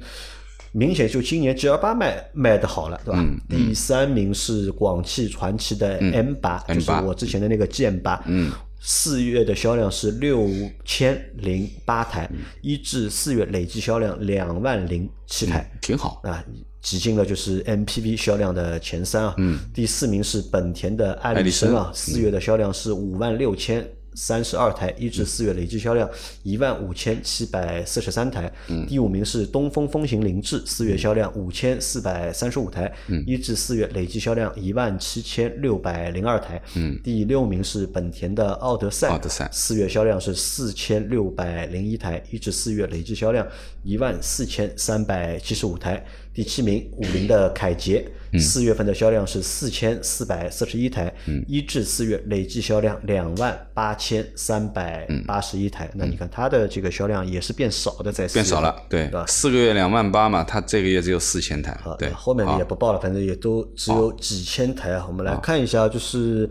[0.74, 3.26] 明显就今年 G 二八卖卖的好了，对吧？
[3.50, 8.52] 第三名是广汽传祺的 M 八，就是我之前的那个 G M 八，嗯。
[8.84, 10.50] 四月的销量是六
[10.84, 12.30] 千零八台，
[12.62, 16.44] 一至四月累计销量两万零七台，挺好啊，
[16.82, 19.36] 挤进了就是 MPV 销量的前三啊。
[19.38, 23.88] 嗯，第四名是本田的艾力绅啊，四月的销量是五万六千。
[24.14, 26.10] 三十二台，一至四月累计销量
[26.44, 28.52] 一万五千七百四十三台。
[28.88, 32.92] 第五名是东风风行凌志，四月销量五千四百三十五台，
[33.26, 36.62] 一至四月累计销量一万七千六百零二台。
[37.04, 39.20] 第六名是本田的奥德赛，
[39.52, 43.48] 四月销量是四千六百零一台，一至四月累计销量
[43.84, 46.06] 一万四千三百七十五台。
[46.34, 48.06] 第七名，五菱的凯捷，
[48.40, 51.14] 四月份的销量是四千四百四十一台，
[51.48, 55.92] 一至四月累计销量两万八千三百八十一台。
[55.94, 64.92] 那你看它的这个销量也是变少的，在变少了，对，四个月两万八嘛，它这个月只有四千台，对，后面也不报了，反正也都只有几千台。
[64.94, 65.06] 啊。
[65.08, 66.50] 我们来看一下，就是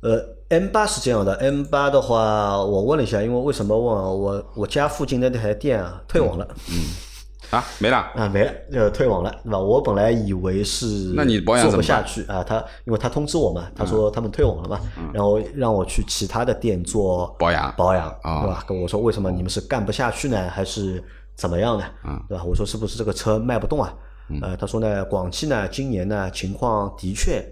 [0.00, 4.10] 呃，M 八是这样的，M 八的话，我问了一下，因为为什么问啊？
[4.10, 7.11] 我我家附近的那台店啊退网了，嗯。
[7.52, 9.58] 啊，没了啊，没了，呃，退网了，对吧？
[9.58, 14.80] 我本来以为是那你保养做不下去啊，他因为他通知我嘛，他说他们退网了嘛，
[15.12, 18.64] 然后让我去其他的店做保养，保养，对吧？
[18.66, 21.02] 跟我说为什么你们是干不下去呢，还是
[21.36, 21.84] 怎么样呢？
[22.26, 22.42] 对吧？
[22.42, 23.94] 我说是不是这个车卖不动啊？
[24.40, 27.44] 呃，他说呢，广汽呢今年呢情况的确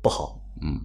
[0.00, 0.78] 不好，嗯，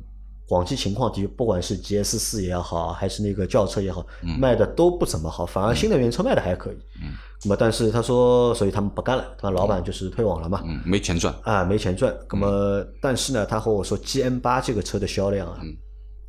[0.47, 4.05] 广汽情况的确不管是 GS 四也好，还是那个轿车也好，
[4.39, 7.13] 卖的都不怎么好，反而新能源车卖的还可以，嗯。
[7.43, 12.15] 那么，但是他说，所以他们不干了，他老板就是退网了嘛，嗯，没钱赚啊，没钱赚。
[12.31, 15.59] 那么，但是呢，他和我说，G M 八这个车的销量啊，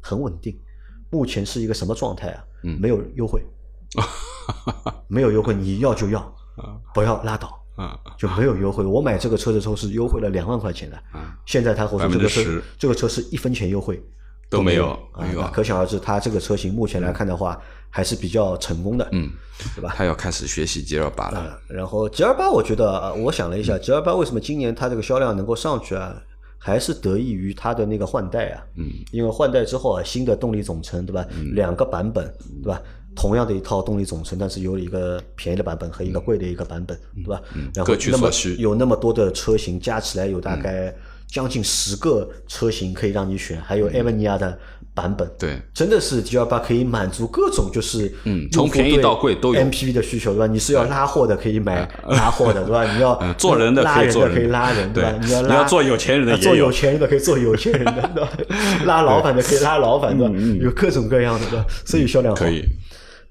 [0.02, 0.58] 很稳定，
[1.10, 2.44] 目前是一个什么状态啊？
[2.64, 3.40] 嗯，没有优惠，
[5.08, 6.34] 没有优惠，你要就要，
[6.92, 8.84] 不要拉倒，啊，就没有优惠。
[8.84, 14.02] 我买这个车的时候是优惠了两万块钱的，啊，现在他和我说这个车，这个车是一分钱优惠
[14.50, 17.60] 都没有，啊，可想而知，他这个车型目前来看的话。
[17.88, 19.30] 还是比较成功的，嗯，
[19.74, 19.94] 对吧？
[19.96, 21.58] 他要开始学习 G 二八了。
[21.66, 26.14] 然后 G 二八，我觉得，我想了一下，G 二八为什么今年它这个销量能够上去啊？
[26.58, 28.60] 还是得益于它的那个换代啊。
[28.74, 28.90] 嗯。
[29.12, 31.24] 因为换代之后啊，新的动力总成，对吧？
[31.54, 32.30] 两个版本，
[32.62, 32.82] 对吧？
[33.16, 37.40] 同样的一套动力总成，但是有一个便宜的版本和一个贵的一个版本，对吧？
[37.74, 40.94] 然后那么有那么多的车型加起来有大概
[41.26, 44.56] 将近十个车型可以让你选，还有艾维尼亚的。
[44.96, 50.46] 版本对，真的是 G 二八可以满足各种就是嗯，从便宜到贵都有 MPV 的需求对吧？
[50.46, 52.82] 你是要拉货的可以买拉货的对吧？
[52.96, 55.14] 你要做人的拉人的可以拉人对吧？
[55.22, 58.30] 你要你要做有钱人的做有钱人的可以做有钱人的对吧？
[58.86, 60.24] 拉老板的可以拉老板的，
[60.62, 61.66] 有各种各样的对吧？
[61.84, 62.64] 所以销量可以。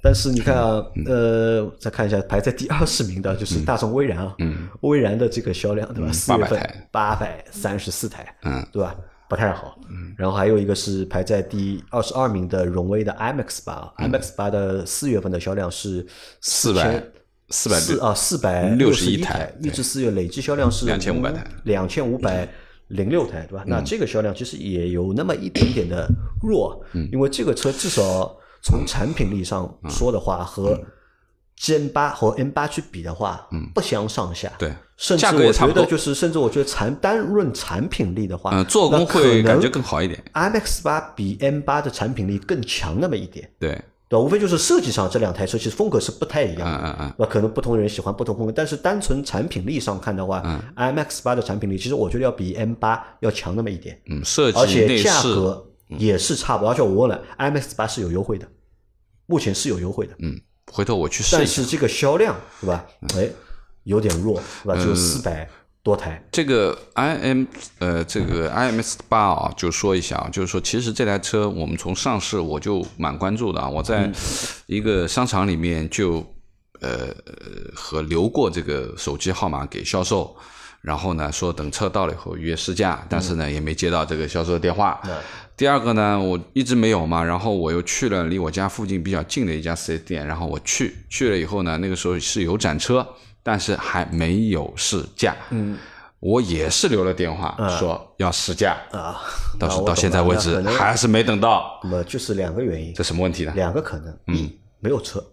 [0.06, 4.36] 但是你看啊，呃，再看一下排在第二十名的就是大众威然啊，
[4.82, 6.12] 威然的这个销量对吧？
[6.12, 8.96] 四月份八百三十四台，嗯，对吧？
[9.28, 9.80] 不太好。
[9.90, 16.06] 嗯然后还有一个是排在第二十二名的荣威的 IMAX 八，IMAX 八的四月份的销量是
[16.40, 17.04] 四百
[17.50, 22.48] 四百四啊四百六十一台，一至四月累计销量是两千五百台，两千五百。
[22.90, 23.64] 零六台对吧？
[23.66, 26.08] 那这个销量其实也有那么一点点的
[26.40, 26.80] 弱，
[27.12, 30.78] 因为这个车至少从产品力上说的话，和
[31.56, 34.52] G N 八和 N 八去比的话，嗯不相上下。
[34.58, 40.22] 对，甚至我觉得就是，甚至我觉得产单论产品力的话，嗯，做工会感觉更好一点。
[40.34, 43.50] I M X 八比 N 八的产品力更强那么一点。
[43.60, 43.80] 对。
[44.08, 50.44] 对，无非就是设计上这两台车其实风格是不太一样的，嗯嗯那可能不同人喜欢不同风格，但是单纯产品力上看的话
[50.76, 58.48] ，IMX 八的产品力其实我觉得要比 M 八要强那么一点，嗯，设计而且价格也是差不多，而且我问了，IMX 八是有优惠的，
[59.26, 60.40] 目前是有优惠的，嗯，
[60.72, 62.86] 回头我去试但是这个销量对吧？
[63.16, 63.30] 哎，
[63.84, 64.82] 有点弱，对吧？
[64.82, 65.50] 只有四百。
[65.86, 67.46] 多台，这个 i m
[67.78, 74.12] 呃，这个 IMX 八啊，就说一下啊，就是说，其实这台车我们从上市我就蛮关注的啊，我在
[74.66, 76.26] 一个商场里面就
[76.82, 77.14] 呃
[77.76, 80.36] 和留过这个手机号码给销售，
[80.82, 85.00] 然后呢说等车到了以后约试驾，但是呢也没接到这个销售的电话。
[85.58, 93.08] 第二个呢，我一直没有嘛，然后我又去了离我家附近比较近的一家四 S 店，然后我去去了以后呢，那个时候是有展车。
[93.48, 95.78] 但是还没有试驾，嗯，
[96.20, 99.22] 我也是留了电话说要试驾啊，
[99.60, 101.80] 到是到现在为止还是没等到。
[101.84, 103.54] 那么就是两个原因，这什么问题呢？
[103.56, 104.50] 两个可能，嗯，
[104.80, 105.24] 没有车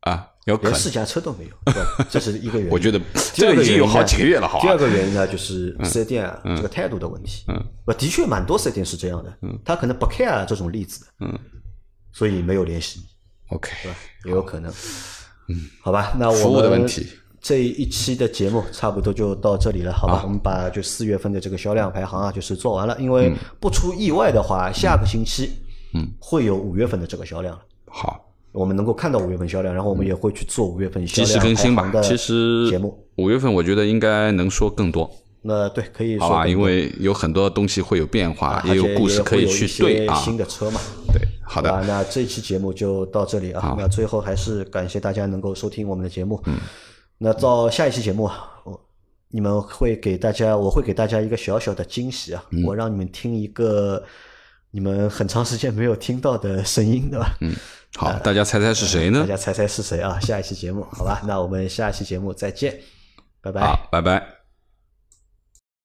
[0.00, 1.52] 啊，有可能连试驾车都没有，
[2.10, 2.72] 这是一个原因。
[2.72, 3.00] 我觉得
[3.32, 4.60] 这个已经有好几个月了，好。
[4.60, 7.44] 第二个原因呢，就是四 S 店啊这个态度的问题。
[7.48, 7.64] 嗯，
[7.96, 11.38] 的确蛮多四 S 店是这样的，嗯，他可能不 care 这种例子，嗯，
[12.12, 13.06] 所以没有联系你。
[13.56, 13.98] OK，对吧？
[14.24, 14.70] 也有可能。
[15.48, 17.06] 嗯，好吧，那我服务的问题。
[17.40, 20.22] 这一期的节目差不多就到这里了，好吧？
[20.24, 22.96] 我们把就四月份的这个销量排行啊，就是做完了。
[22.98, 25.52] 因为不出意外的话，下个星期
[25.92, 27.62] 嗯会有五月份的这个销量了。
[27.86, 31.90] 好，我们能够看到五月份销量，然后我们也会去做五月份销量更新吧。
[32.00, 35.10] 其实节目五月份我觉得应该能说更多。
[35.42, 36.46] 那对，可以说吧？
[36.46, 40.14] 因为有很多东西会有变化，也有故事可以去对啊。
[40.14, 40.80] 新的车嘛，
[41.12, 41.68] 对，好的。
[41.86, 43.74] 那这一期节目就到这里啊。
[43.76, 46.40] 那最后还是感谢大家能够收听我们的节目。
[46.46, 46.54] 嗯。
[47.18, 48.24] 那到下一期节目，
[48.64, 48.80] 我
[49.28, 52.42] 你们会给大家，我会给大家一个小小的惊喜啊！
[52.64, 54.02] 我让你们听一个
[54.70, 57.36] 你们很长时间没有听到的声音，对吧？
[57.40, 57.52] 嗯，
[57.96, 59.20] 好，大家猜猜是谁呢？
[59.20, 60.18] 大家猜猜是谁啊？
[60.20, 61.22] 下一期节目，好吧？
[61.26, 62.78] 那我们下一期节目再见，
[63.40, 64.43] 拜拜，好，拜拜。